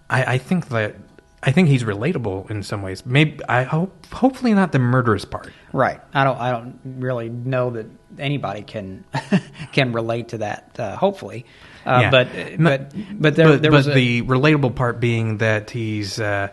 [0.10, 0.96] I, I think that
[1.42, 3.06] I think he's relatable in some ways.
[3.06, 5.52] Maybe I hope hopefully not the murderous part.
[5.74, 6.00] Right.
[6.14, 6.40] I don't.
[6.40, 7.88] I don't really know that
[8.20, 9.04] anybody can
[9.74, 10.80] can relate to that.
[10.80, 11.46] Uh, hopefully,
[11.86, 12.12] uh, Yeah.
[12.12, 12.28] but
[12.60, 16.50] but but there but, there but was a, the relatable part being that he's uh,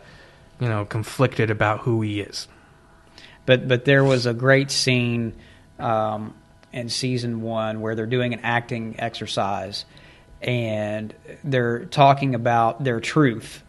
[0.59, 2.49] you know conflicted about who he is.
[3.45, 5.35] but but there was a great scene
[5.81, 6.35] um,
[6.73, 9.85] in season one where they're doing an acting exercise
[10.41, 11.15] and
[11.45, 13.63] they're talking about their truth.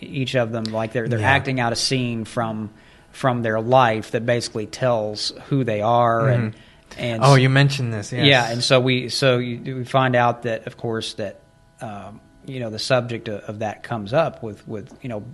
[0.00, 1.30] Each of them, like they're they're Yeah.
[1.30, 2.70] acting out a scene from
[3.10, 6.54] from their life that basically tells who they are and
[6.98, 8.24] and Oh, you mentioned this, yes.
[8.26, 11.40] Yeah, and so we so you, we find out that of course that
[11.80, 15.24] um, you know the subject of, of that comes up with with you know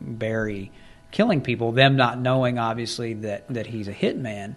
[0.00, 0.72] Barry
[1.10, 4.56] killing people, them not knowing obviously that that he's a hitman.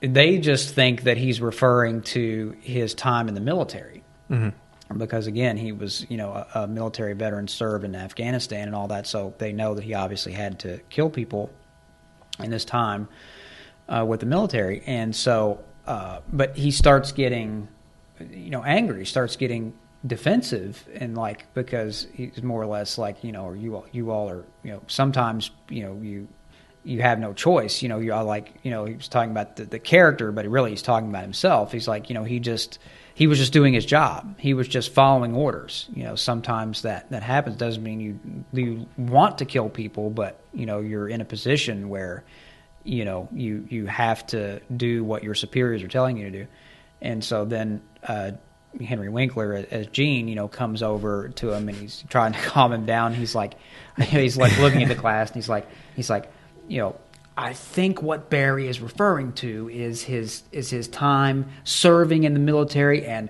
[0.00, 4.02] They just think that he's referring to his time in the military.
[4.96, 8.88] Because again, he was, you know, a, a military veteran, served in Afghanistan and all
[8.88, 11.50] that, so they know that he obviously had to kill people
[12.40, 13.08] in this time
[13.88, 17.68] uh, with the military, and so, uh, but he starts getting,
[18.18, 19.00] you know, angry.
[19.00, 19.74] He starts getting
[20.06, 24.10] defensive, and like because he's more or less like, you know, or you all, you
[24.10, 26.26] all are, you know, sometimes, you know, you
[26.84, 27.82] you have no choice.
[27.82, 30.46] You know, you are like, you know, he was talking about the, the character, but
[30.46, 31.72] really he's talking about himself.
[31.72, 32.78] He's like, you know, he just
[33.14, 34.38] he was just doing his job.
[34.38, 35.86] He was just following orders.
[35.94, 37.56] You know, sometimes that that happens.
[37.56, 38.18] Doesn't mean you
[38.52, 42.24] you want to kill people, but you know, you're in a position where
[42.82, 46.46] you know you you have to do what your superiors are telling you to do.
[47.02, 48.32] And so then uh,
[48.78, 52.72] Henry Winkler as Gene, you know, comes over to him and he's trying to calm
[52.72, 53.14] him down.
[53.14, 53.54] He's like,
[53.98, 55.66] he's like looking at the class and he's like,
[55.96, 56.30] he's like,
[56.70, 56.96] you know,
[57.36, 62.40] I think what Barry is referring to is his is his time serving in the
[62.40, 63.28] military, and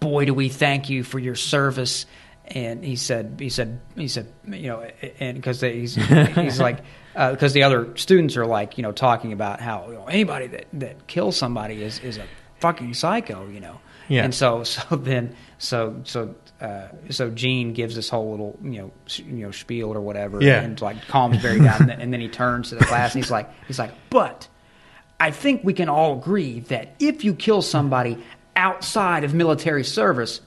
[0.00, 2.06] boy, do we thank you for your service.
[2.46, 4.86] And he said, he said, he said, you know,
[5.18, 6.80] and because he's he's like,
[7.16, 10.48] uh, because the other students are like, you know, talking about how you know, anybody
[10.48, 12.26] that that kills somebody is is a
[12.60, 13.80] fucking psycho, you know.
[14.08, 14.24] Yeah.
[14.24, 18.90] And so so then so so uh, so Gene gives this whole little you know
[19.16, 20.60] you know spiel or whatever, Yeah.
[20.62, 23.22] and like calms Barry down, and then, and then he turns to the class and
[23.24, 24.48] he's like he's like, but
[25.20, 28.18] I think we can all agree that if you kill somebody
[28.56, 30.40] outside of military service,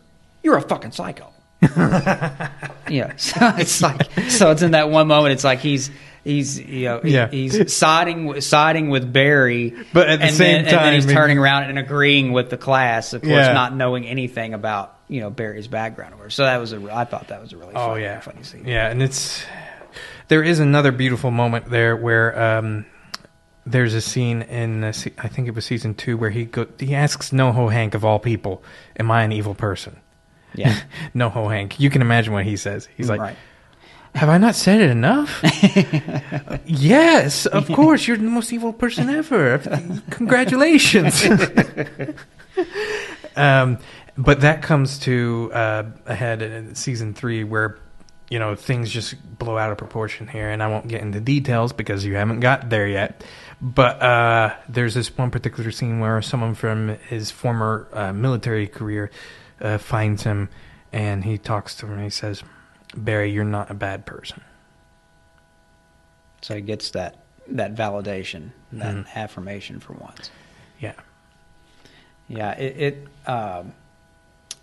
[0.44, 1.32] you're a fucking psycho.
[1.62, 5.34] yeah, so it's like so it's in that one moment.
[5.34, 5.90] It's like he's
[6.24, 7.28] he's you know he- Yeah.
[7.30, 11.06] he's siding with- siding with Barry, But at the and same then, and then he's
[11.06, 13.54] turning around and agreeing with the class, of course, Yeah.
[13.54, 16.30] not knowing anything about you know Barry's background or.
[16.30, 18.66] So that was a I thought that was a really Oh funny, yeah, funny scene.
[18.66, 19.44] yeah, and it's
[20.28, 22.86] there is another beautiful moment there where um,
[23.66, 26.68] there's a scene in uh, se- I think it was season two where he go
[26.80, 28.64] he asks NoHo Hank of all people,
[29.00, 29.98] "Am I an evil person?"
[30.54, 30.80] Yeah.
[31.16, 31.80] NoHo Hank.
[31.80, 32.88] You can imagine what he says.
[32.98, 33.36] He's like, right.
[34.16, 35.40] Have I not said it enough?
[36.66, 38.08] yes, of course.
[38.08, 39.60] You're the most evil person ever.
[40.10, 41.24] Congratulations.
[43.36, 43.78] um,
[44.18, 47.78] but that comes to uh, ahead in season three, where
[48.30, 51.74] you know things just blow out of proportion here, and I won't get into details
[51.74, 53.24] because you haven't got there yet.
[53.62, 59.10] But uh, there's this one particular scene where someone from his former uh, military career
[59.62, 60.50] uh, finds him,
[60.94, 61.94] and he talks to him.
[61.94, 62.44] and He says,
[62.96, 64.42] "Barry, you're not a bad person."
[66.42, 69.06] So he gets that that validation, that Mhm.
[69.16, 70.30] affirmation for once.
[70.80, 70.94] Yeah.
[72.28, 73.72] Yeah, it, it, um,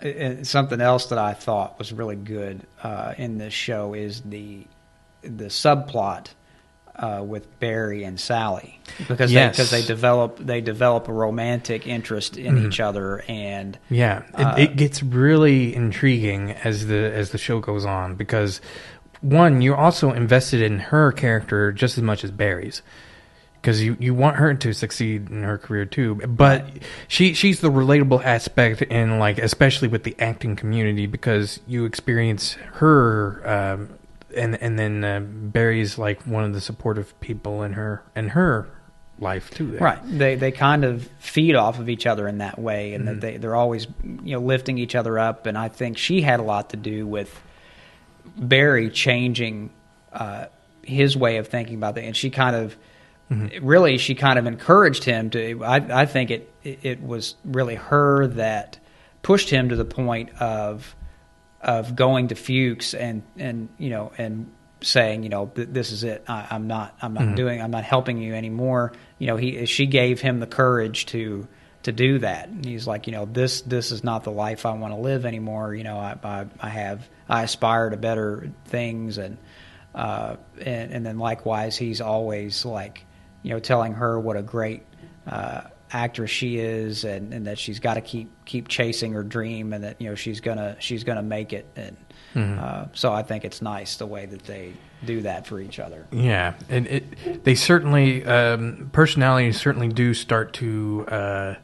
[0.05, 4.20] it, it- something else that I thought was really good uh, in this show is
[4.22, 4.66] the
[5.22, 6.26] the subplot
[6.96, 8.78] uh, with Barry and Sally
[9.09, 9.57] because Yes.
[9.57, 12.66] they, because they develop they develop a romantic interest in Mhm.
[12.66, 17.59] each other and Yeah, it, Uh, it gets really intriguing as the as the show
[17.59, 18.61] goes on because
[19.22, 22.82] one, you're also invested in her character just as much as Barry's
[23.64, 26.16] because you, you want her to succeed in her career too.
[26.16, 26.66] But
[27.08, 32.52] she she's the relatable aspect in like especially with the acting community because you experience
[32.74, 33.40] her.
[33.48, 33.88] Um,
[34.36, 38.68] and and then uh, Barry's like one of the supportive people in her in her
[39.18, 39.70] life too.
[39.70, 39.80] there.
[39.80, 39.98] Right.
[40.04, 43.06] They they kind of feed off of each other in that way, and Mhm.
[43.06, 45.46] that they they're always you know lifting each other up.
[45.46, 47.40] And I think she had a lot to do with
[48.36, 49.70] Barry changing
[50.12, 50.46] uh,
[50.82, 52.76] his way of thinking about that, and she kind of
[53.31, 55.64] really she kind of encouraged him to.
[55.64, 58.79] I I think it it was really her that
[59.22, 60.95] pushed him to the point of
[61.61, 64.51] of going to Fuches and and you know and
[64.83, 66.25] saying you know this is it.
[66.29, 67.37] I, I'm not I'm not Mhm.
[67.37, 68.93] doing I'm not helping you anymore.
[69.18, 71.49] You know he she gave him the courage to
[71.85, 72.49] to do that.
[72.49, 75.25] And he's like you know this this is not the life I want to live
[75.25, 75.75] anymore.
[75.75, 79.16] You know I I, I have I aspire to better things.
[79.16, 79.39] And
[79.95, 83.07] uh and and then likewise he's always like
[83.45, 84.82] you know telling her what a great
[85.28, 85.61] uh
[85.92, 89.84] actress she is and, and that she's got to keep keep chasing her dream and
[89.84, 91.97] that you know she's gonna she's gonna make it and
[92.34, 92.59] Mhm.
[92.59, 94.72] uh, so I think it's nice the way that they
[95.07, 96.05] do that for each other.
[96.11, 101.55] Yeah, and it they certainly um, personalities certainly do start to uh,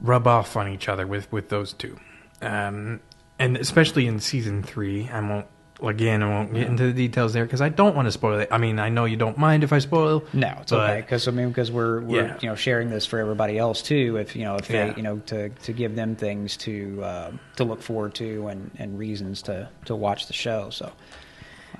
[0.00, 1.96] rub off on each other with with those two,
[2.42, 2.98] um,
[3.38, 5.08] and especially in season three.
[5.12, 5.46] I won't
[5.82, 6.22] again.
[6.22, 8.48] I won't get into the details there because I don't want to spoil it.
[8.50, 10.24] I mean, I know you don't mind if I spoil.
[10.32, 12.38] No, it's but- okay because I mean because we're we're Yeah.
[12.40, 14.16] you know sharing this for everybody else too.
[14.16, 14.96] If you know if they Yeah.
[14.96, 18.98] you know to to give them things to uh, to look forward to and and
[18.98, 20.70] reasons to to watch the show.
[20.70, 20.90] So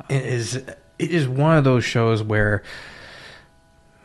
[0.08, 2.62] It is it is one of those shows where,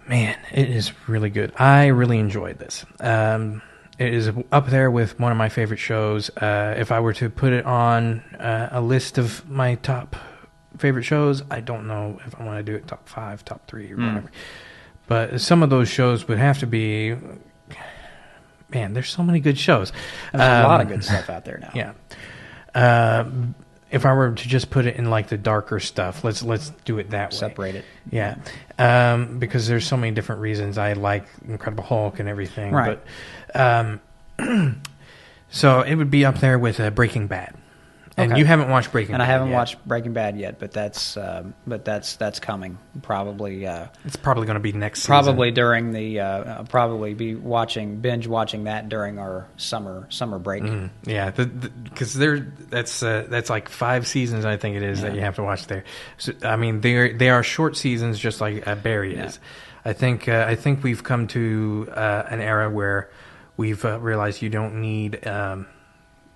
[0.08, 1.52] man, it is really good.
[1.58, 2.86] I really enjoyed this.
[3.00, 3.62] Um,
[4.00, 6.30] it is up there with one of my favorite shows.
[6.38, 10.16] Uh, if I were to put it on uh, a list of my top
[10.78, 13.92] favorite shows, I don't know if I want to do it top five, top three,
[13.92, 14.08] or Mm.
[14.08, 14.32] whatever.
[15.08, 17.16] But some of those shows would have to be.
[18.70, 19.92] Man, there's so many good shows.
[20.32, 21.70] there's a lot of Um, good stuff out there now.
[21.76, 21.92] yeah.
[22.74, 23.26] Uh,
[23.92, 26.98] if I were to just put it in like the darker stuff, let's let's do
[26.98, 27.38] it that way.
[27.38, 27.86] separate it.
[28.10, 28.38] Yeah,
[28.80, 32.72] um, because there's so many different reasons I like Incredible Hulk and everything.
[32.74, 32.88] Right.
[32.98, 33.06] But,
[33.54, 34.02] um,
[35.50, 37.56] so it would be up there with uh, Breaking Bad,
[38.18, 38.40] and Okay.
[38.40, 39.14] you haven't watched Breaking.
[39.16, 39.56] And I Bad haven't yet.
[39.56, 43.66] watched Breaking Bad yet, but that's um, but that's that's coming probably.
[43.68, 45.00] Uh, It's probably going to be next.
[45.02, 45.10] season.
[45.10, 50.38] Probably during the uh, I'll probably be watching binge watching that during our summer summer
[50.40, 50.64] break.
[50.64, 52.40] Mm, yeah, because there
[52.70, 55.66] that's uh, that's like five seasons I think it is that you have to watch
[55.68, 55.84] there.
[56.18, 59.40] So, I mean, they are they are short seasons, just like uh, Barry is.
[59.86, 63.10] I think uh, I think we've come to uh, an era where
[63.64, 65.68] we've uh, realized you don't need um,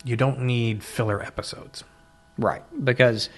[0.05, 1.83] you don't need filler episodes.
[2.37, 3.29] Right, because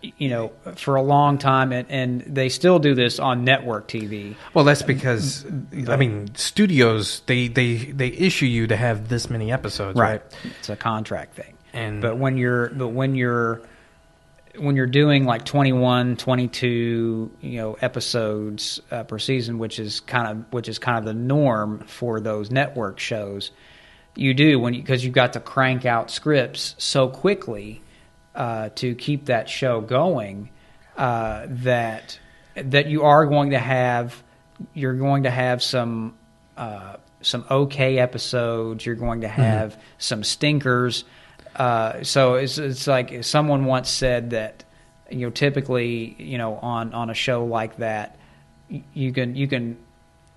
[0.00, 4.34] you know for a long time, and, and they still do this on network TV.
[4.54, 5.46] Well, that's because
[5.88, 10.20] I mean studios they they they issue you to have this many episodes, right?
[10.58, 11.54] It's a contract thing.
[11.72, 13.60] And But when you're but when you're
[14.58, 20.26] when you're doing like 21 22 you know episodes uh, per season which is kind
[20.28, 23.50] of which is kind of the norm for those network shows
[24.14, 27.82] you do when because you, have got to crank out scripts so quickly
[28.34, 30.50] uh, to keep that show going
[30.96, 32.18] uh, that
[32.56, 34.22] that you are going to have
[34.74, 36.14] you're going to have some
[36.56, 38.84] uh, some okay episodes.
[38.84, 41.04] You're going to have some stinkers.
[41.58, 44.64] Uh, so it's it's like someone once said that
[45.10, 48.16] you know typically you know on on a show like that
[48.94, 49.76] you can you can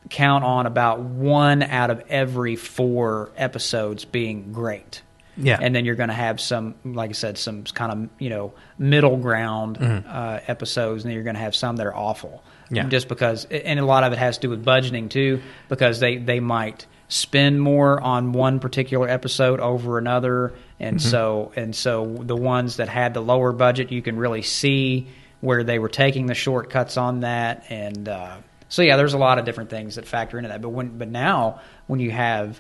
[0.10, 5.02] count on about one out of every four episodes being great.
[5.38, 5.60] Yeah.
[5.62, 8.54] and then you're going to have some, like I said, some kind of you know
[8.78, 12.44] middle ground uh, episodes, and then you're going to have some that are awful.
[12.70, 12.84] Yeah.
[12.86, 16.18] just because, and a lot of it has to do with budgeting too, because they
[16.18, 22.36] they might spend more on one particular episode over another, and so and so the
[22.36, 25.08] ones that had the lower budget, you can really see
[25.40, 29.38] where they were taking the shortcuts on that, and uh, so yeah, there's a lot
[29.38, 30.62] of different things that factor into that.
[30.62, 32.60] But when but now when you have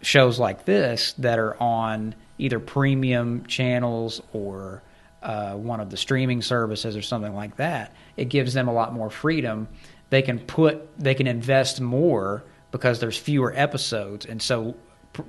[0.00, 4.82] shows like this that are on either premium channels or
[5.22, 8.94] uh, one of the streaming services or something like that, it gives them a lot
[8.94, 9.68] more freedom.
[10.10, 14.74] They can put, they can invest more because there's fewer episodes, and so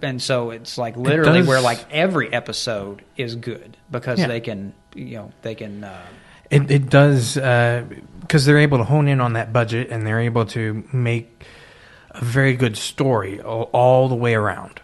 [0.02, 4.28] and so it's like literally does- where like every episode is good because Yeah.
[4.28, 5.84] they can, you know, they can.
[5.84, 6.02] Uh,
[6.50, 10.46] It it does because they're able to hone in on that budget and they're able
[10.48, 11.44] to make
[12.12, 14.82] a very good story all, all the way around.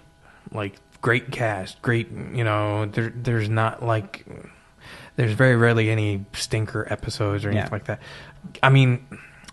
[0.51, 2.85] Like great cast, great you know.
[2.85, 4.25] There there's not like
[5.15, 7.71] there's very rarely any stinker episodes or anything Yeah.
[7.71, 7.99] like that.
[8.61, 9.05] I mean,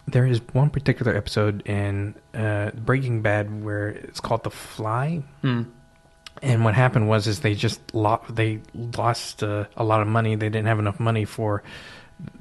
[0.07, 5.23] there is one particular episode in uh, Breaking Bad where it's called The Fly.
[6.43, 10.35] And what happened was is they just lo- they lost uh, a lot of money.
[10.35, 11.63] They didn't have enough money for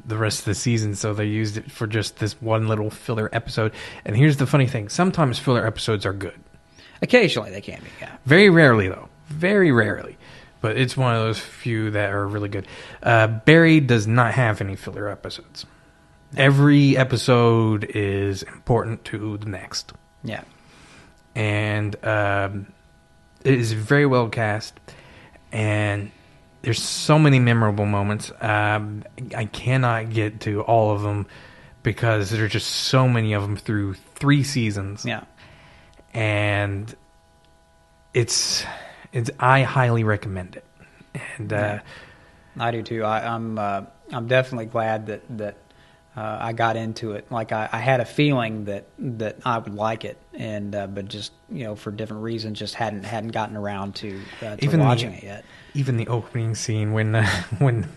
[0.05, 3.29] the rest of the season, so they used it for just this one little filler
[3.31, 3.73] episode.
[4.05, 6.39] And here's the funny thing: sometimes filler episodes are good.
[7.03, 8.15] occasionally they can be, yeah.
[8.25, 9.09] Very rarely, though.
[9.27, 10.17] Very rarely.
[10.61, 12.67] But it's one of those few that are really good.
[13.03, 15.65] Uh, Barry does not have any filler episodes.
[16.37, 19.91] Every episode is important to the next
[20.23, 20.43] Yeah.
[21.35, 22.67] and um,
[23.43, 24.79] it is very well cast,
[25.51, 26.11] and
[26.61, 28.31] there's so many memorable moments.
[28.39, 29.03] Um,
[29.35, 31.27] I cannot get to all of them
[31.83, 35.23] because there are just so many of them through three seasons, Yeah.
[36.13, 36.93] and
[38.13, 38.63] it's
[39.11, 40.65] it's I highly recommend it.
[41.37, 41.81] And uh, Yeah.
[42.59, 43.03] I do too.
[43.03, 43.81] I, I'm uh,
[44.13, 45.57] I'm definitely glad that that
[46.15, 47.31] uh, I got into it.
[47.31, 51.07] Like I, I had a feeling that that I would like it, and uh, but
[51.07, 54.79] just you know for different reasons, just hadn't hadn't gotten around to, uh, to Even
[54.81, 55.45] the- watching it yet.
[55.73, 57.25] even the opening scene when uh,
[57.59, 57.87] when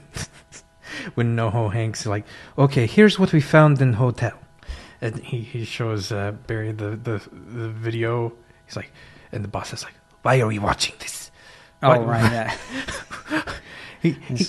[1.14, 2.24] when NoHo Hanks is like,
[2.56, 4.38] okay, here's what we found in hotel,
[5.00, 8.32] and he he shows uh, Barry the, the the video.
[8.66, 8.92] He's like,
[9.32, 11.30] and the boss is like, why are we watching this?
[11.82, 12.32] Oh Why- right,
[13.30, 13.42] yeah.
[14.00, 14.46] He, he,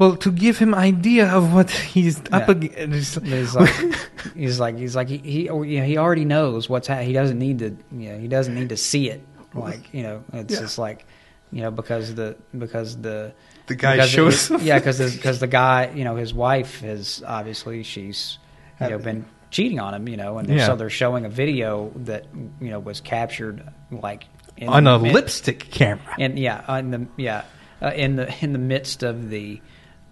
[0.00, 3.20] well, to give him idea of what he's up against.
[3.20, 3.70] He's like,
[4.34, 7.38] he's like, he's like, he he, oh, yeah, he already knows what's ha- he doesn't
[7.38, 9.20] need to, you know, he doesn't need to see it.
[9.54, 10.60] Like, you know, it's Yeah.
[10.60, 11.04] just like,
[11.52, 13.32] you know, because the because the
[13.66, 17.22] The guy because shows it- yeah, because because the guy, you know, his wife has
[17.26, 18.38] obviously she's
[18.80, 20.66] you know been cheating on him, you know, and Yeah.
[20.66, 22.24] so they're showing a video that
[22.60, 24.24] you know was captured like
[24.56, 26.14] in on a mid- lipstick camera.
[26.18, 27.42] and yeah, in the yeah,
[27.82, 29.60] uh, in the in the midst of the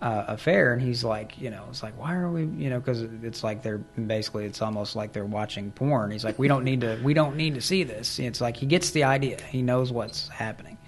[0.00, 3.02] uh, affair, and he's like, you know, it's like, why are we, you know, because
[3.02, 6.10] it's like they're basically, it's almost like they're watching porn.
[6.12, 8.18] He's like, we don't need to, we don't need to see this.
[8.18, 10.78] It's like he gets the idea, he knows what's happening.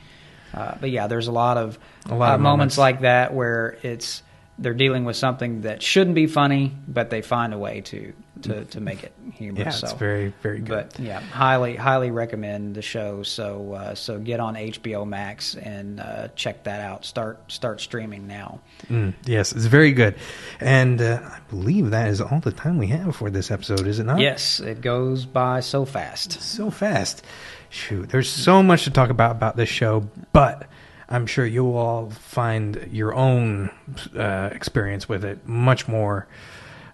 [0.54, 2.78] Uh, but yeah, there's a lot of, A lot uh, of moments moments.
[2.78, 4.22] like that where it's
[4.60, 8.64] they're dealing with something that shouldn't be funny, but they find a way to to,
[8.66, 9.58] to make it humorous.
[9.58, 9.96] Yeah, it's so.
[9.96, 10.68] very very good.
[10.68, 13.22] But yeah, highly highly recommend the show.
[13.22, 17.04] So uh, so get on HBO Max and uh, check that out.
[17.04, 18.60] Start start streaming now.
[18.88, 20.14] Mm, yes, it's very good,
[20.60, 23.86] and uh, I believe that is all the time we have for this episode.
[23.86, 24.20] Is it not?
[24.20, 26.40] Yes, it goes by so fast.
[26.42, 27.24] so fast.
[27.70, 30.66] Shoot, there's so much to talk about about this show, but
[31.10, 33.70] I'm sure you will all find your own
[34.16, 36.26] uh, experience with it much more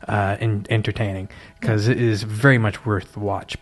[0.08, 1.28] uh, in, entertaining
[1.60, 3.56] because it is very much worth the watch.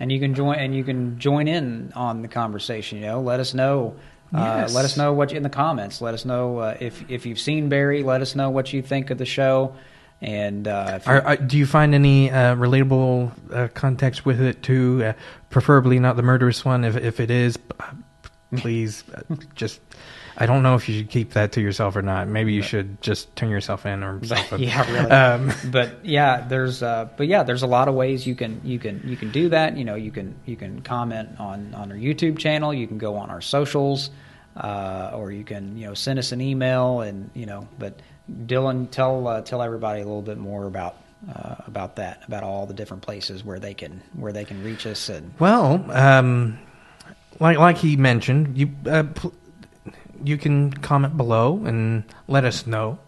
[0.00, 2.98] And you can join and you can join in on the conversation.
[2.98, 3.96] You know, let us know.
[4.34, 4.74] Uh, Yes.
[4.74, 6.00] let us know what you, in the comments.
[6.00, 8.02] Let us know uh, if if you've seen Barry.
[8.02, 9.74] Let us know what you think of the show.
[10.20, 14.40] And uh, if you- Are, are, do you find any uh, relatable uh, context with
[14.40, 15.02] it too?
[15.04, 15.12] Uh,
[15.50, 16.84] preferably not the murderous one.
[16.84, 17.84] If if it is, uh,
[18.56, 19.22] please uh,
[19.54, 19.80] just.
[20.38, 22.28] I don't know if you should keep that to yourself or not.
[22.28, 24.58] Maybe you should just turn yourself in or something.
[24.62, 25.10] yeah, really.
[25.10, 28.78] Um, but yeah, there's uh, but yeah, there's a lot of ways you can you
[28.78, 29.78] can you can do that.
[29.78, 32.74] You know, you can you can comment on on our YouTube channel.
[32.74, 34.10] You can go on our socials,
[34.56, 37.66] uh, or you can you know send us an email and you know.
[37.78, 38.00] But
[38.30, 40.96] Dylan, tell uh, tell everybody a little bit more about
[41.34, 44.86] uh, about that about all the different places where they can where they can reach
[44.86, 46.58] us and Well, um,
[47.40, 49.34] like like he mentioned, you uh, pl-
[50.24, 52.98] you can comment below and let us know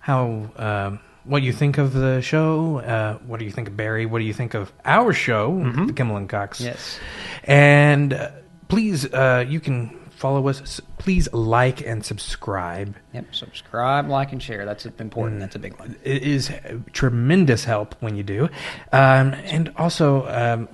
[0.00, 2.78] how um what you think of the show.
[2.78, 4.06] Uh, what do you think of Barry?
[4.06, 6.60] What do you think of our show, the Kimmel and Cox?
[6.60, 6.98] yes.
[7.44, 8.30] And uh,
[8.68, 10.80] please, uh, you can follow us.
[10.98, 12.94] Please like and subscribe.
[13.12, 13.34] Yep.
[13.34, 14.64] Subscribe, like, and share.
[14.64, 15.40] That's important.
[15.40, 15.96] That's a big one.
[16.04, 16.50] It is
[16.92, 18.44] tremendous help when you do.
[18.92, 20.68] Um, and also, um,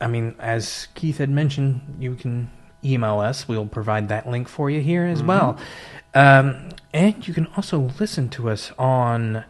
[0.00, 2.50] I mean, as Keith had mentioned, you can
[2.84, 3.46] email us.
[3.46, 5.58] We'll provide that link for you here as well.
[6.14, 9.44] Um, and you can also listen to us on,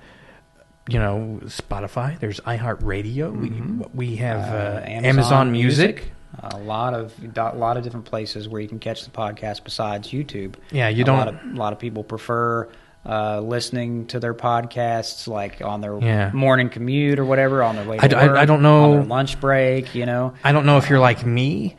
[0.89, 2.19] you know, Spotify.
[2.19, 3.33] There's iHeartRadio.
[3.41, 6.13] We, we have uh, Amazon, Music.
[6.43, 10.09] A lot of a lot of different places where you can catch the podcast besides
[10.11, 10.55] YouTube.
[10.71, 12.69] Yeah, you a don't- Lot of, a lot of people prefer
[13.07, 16.31] uh, listening to their podcasts like on their Yeah.
[16.35, 17.97] morning commute or whatever on their way.
[17.99, 19.95] I To d- I- work, I don't know- lunch break.
[19.95, 21.77] You know, I don't know if you're like me,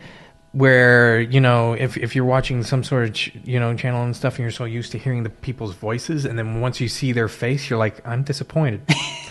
[0.53, 4.13] where you know if if you're watching some sort of ch- you know channel and
[4.15, 7.11] stuff, and you're so used to hearing the people's voices, and then once you see
[7.13, 8.81] their face, you're like, I'm disappointed.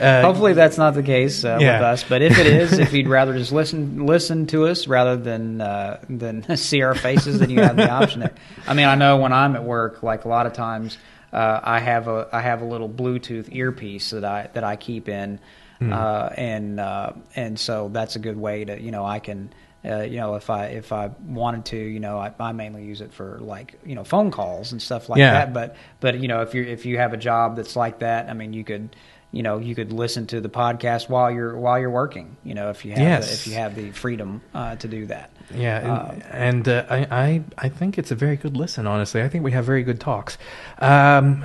[0.00, 1.78] uh, Hopefully that's not the case uh, yeah.
[1.78, 5.16] with us, but if it is, if you'd rather just listen listen to us rather
[5.16, 8.34] than uh, than see our faces, then you have the option there.
[8.66, 10.98] I mean, I know when I'm at work, like a lot of times,
[11.32, 15.08] uh, I have a I have a little Bluetooth earpiece that I that I keep
[15.08, 15.38] in,
[15.80, 19.52] uh, and uh, and so that's a good way to you know I can.
[19.82, 23.00] Uh, you know, if I if I wanted to, you know, I, I mainly use
[23.00, 25.30] it for like you know phone calls and stuff like Yeah.
[25.32, 25.54] that.
[25.54, 28.34] But but you know, if you if you have a job that's like that, I
[28.34, 28.94] mean, you could
[29.32, 32.70] you know you could listen to the podcast while you're while you're working you know
[32.70, 33.26] if you have Yes.
[33.26, 36.98] the, if you have the freedom uh, to do that Yeah, and, and uh, I,
[37.10, 38.86] I I think it's a very good listen.
[38.86, 40.38] Honestly, I think we have very good talks.
[40.78, 41.44] Um,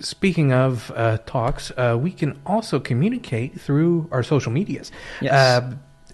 [0.00, 4.90] speaking of uh, talks, uh, we can also communicate through our social medias.
[5.20, 5.32] Yes.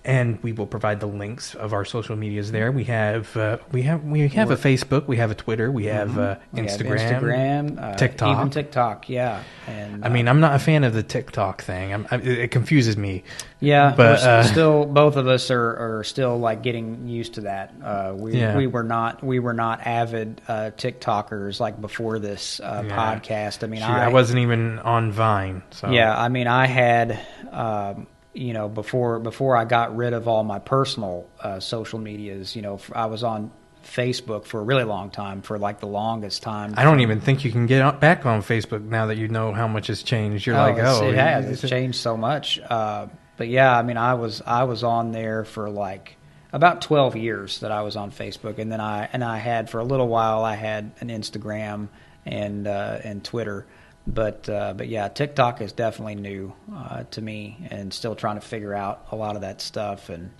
[0.08, 2.72] Uh, and we will provide the links of our social medias there.
[2.72, 6.18] We have uh, we have we have a Facebook, we have a Twitter, we have
[6.18, 8.36] uh, We have Instagram, Instagram, uh, TikTok.
[8.36, 9.42] even TikTok, yeah.
[9.66, 11.92] And I mean, I'm not a fan of the TikTok thing.
[11.92, 13.22] I'm, I, it confuses me.
[13.60, 17.74] yeah, but, uh, still both of us are, are still like getting used to that.
[17.82, 18.56] Uh, we Yeah.
[18.56, 22.96] we were not we were not avid uh, TikTokers like before this uh, Yeah.
[22.96, 23.62] podcast.
[23.62, 25.62] I mean, Shoot, I, wasn't even on Vine.
[25.70, 30.28] So Yeah, I mean, I had, um, you know, before before I got rid of
[30.28, 33.50] all my personal uh, social medias, you know, I was on
[33.84, 36.74] Facebook for a really long time, for like the longest time.
[36.76, 39.66] I don't even think you can get back on Facebook now that you know how
[39.68, 40.46] much has changed.
[40.46, 41.44] You're like, it's- oh, it has.
[41.46, 42.60] it's- It's changed so much.
[42.68, 43.06] Uh,
[43.36, 46.16] but yeah, I mean, I was I was on there for like
[46.52, 49.78] about twelve years that I was on Facebook, and then I and I had for
[49.78, 51.88] a little while I had an Instagram
[52.26, 53.64] and uh, and Twitter.
[54.08, 58.46] But uh, but yeah, TikTok is definitely new uh, to me, and still trying to
[58.46, 60.08] figure out a lot of that stuff.
[60.08, 60.30] And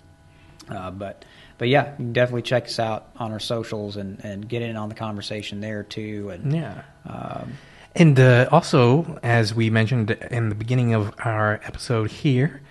[0.69, 1.23] uh, but
[1.59, 4.75] but yeah, you can definitely check us out on our socials and, and get in
[4.75, 6.29] on the conversation there too.
[6.31, 6.81] And Yeah.
[7.05, 7.57] um,
[7.95, 12.61] And uh, also, as we mentioned in the beginning of our episode here,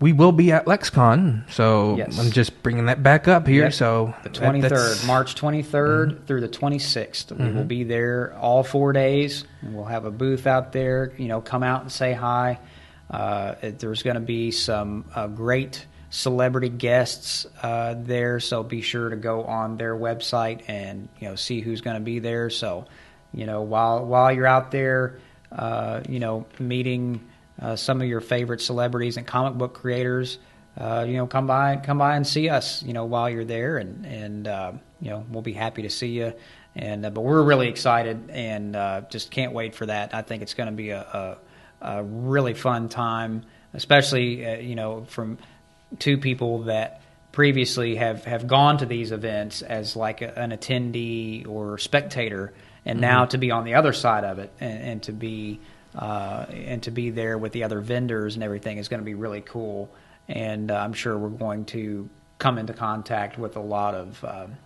[0.00, 1.50] we will be at LexCon.
[1.50, 2.18] So Yes.
[2.18, 3.64] I'm just bringing that back up here.
[3.64, 3.72] Yep.
[3.74, 6.80] So The that- twenty third, that's- March twenty through the twenty
[7.38, 11.12] We will be there all four days, we'll have a booth out there.
[11.18, 12.58] You know, come out and say hi.
[13.10, 19.10] Uh, there's going to be some uh, great celebrity guests uh, there, so be sure
[19.10, 22.50] to go on their website and you know see who's going to be there.
[22.50, 22.86] So,
[23.34, 25.18] you know, while while you're out there,
[25.52, 27.20] uh, you know, meeting
[27.60, 30.38] uh, some of your favorite celebrities and comic book creators
[30.78, 33.78] uh, you know, come by, come by and see us, you know, while you're there,
[33.78, 36.32] and and uh, you know, we'll be happy to see you.
[36.76, 40.14] And uh, but we're really excited and uh, just can't wait for that.
[40.14, 41.00] I think it's going to be a,
[41.82, 43.44] a, a really fun time,
[43.74, 45.38] especially uh, you know from
[45.98, 47.02] two people that
[47.32, 52.52] previously have have gone to these events as like a, an attendee or spectator,
[52.86, 55.60] and now to be on the other side of it and, and to be
[55.94, 59.14] uh, and to be there with the other vendors and everything is going to be
[59.14, 59.90] really cool.
[60.28, 64.56] And uh, I'm sure we're going to come into contact with a lot of, um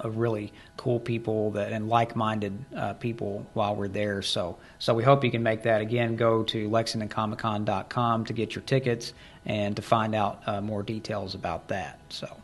[0.00, 4.22] of really cool people that and like-minded uh, people while we're there.
[4.22, 5.80] So, so we hope you can make that.
[5.80, 9.12] Again, go to LexingtonComicCon.com to get your tickets
[9.44, 12.00] and to find out uh, more details about that.
[12.08, 12.36] So,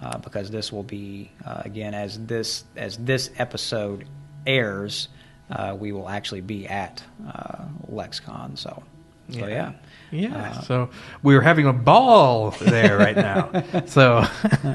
[0.00, 4.06] uh, because this will be uh, again as this as this episode
[4.46, 5.08] airs,
[5.50, 8.58] uh, we will actually be at uh, LexCon.
[8.58, 8.82] So,
[9.30, 9.72] so yeah.
[10.10, 10.36] Yeah.
[10.36, 10.90] Uh, so
[11.22, 13.50] we're having a ball there right now.
[13.86, 14.24] so,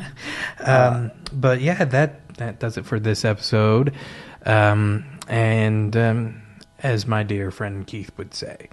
[0.66, 3.94] um, but yeah, that that does it for this episode.
[4.46, 6.42] Um, and um,
[6.80, 8.70] as my dear friend Keith would say,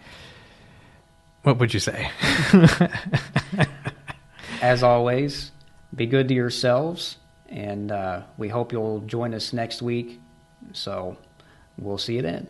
[1.42, 2.10] what would you say?
[4.62, 5.52] As always,
[5.94, 7.18] be good to yourselves,
[7.48, 10.20] and uh, we hope you'll join us next week.
[10.72, 11.16] So
[11.78, 12.48] We'll see you then.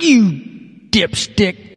[0.00, 0.32] You
[0.90, 1.69] dipstick.